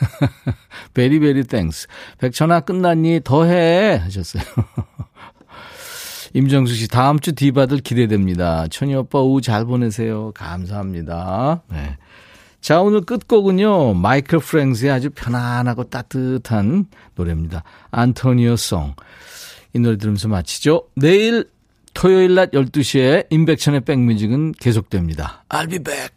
very 0.95 1.20
very 1.20 1.45
thanks. 1.45 1.87
백천아, 2.19 2.61
끝났니? 2.61 3.21
더 3.25 3.45
해. 3.45 4.01
하셨어요. 4.03 4.43
임정수 6.35 6.75
씨, 6.75 6.89
다음 6.89 7.21
주 7.21 7.35
디바들 7.35 7.79
기대됩니다. 7.79 8.67
천희 8.69 8.95
오빠 8.95 9.21
오후 9.21 9.43
잘 9.43 9.67
보내세요. 9.67 10.33
감사합니다. 10.33 11.63
네. 11.71 11.99
자, 12.63 12.81
오늘 12.81 13.01
끝곡은요, 13.01 13.95
마이클 13.95 14.39
프랭스의 14.39 14.93
아주 14.93 15.11
편안하고 15.11 15.91
따뜻한 15.91 16.87
노래입니다. 17.17 17.65
안토니오 17.91 18.55
송. 18.55 18.95
이 19.75 19.81
노래 19.81 19.99
들으면서 19.99 20.29
마치죠. 20.29 20.85
내일 20.95 21.51
토요일 21.93 22.37
낮 22.37 22.53
12시에 22.53 23.27
인백션의 23.31 23.81
백뮤직은 23.81 24.53
계속됩니다. 24.53 25.45
I'll 25.49 25.69
be 25.69 25.81
back. 25.81 26.15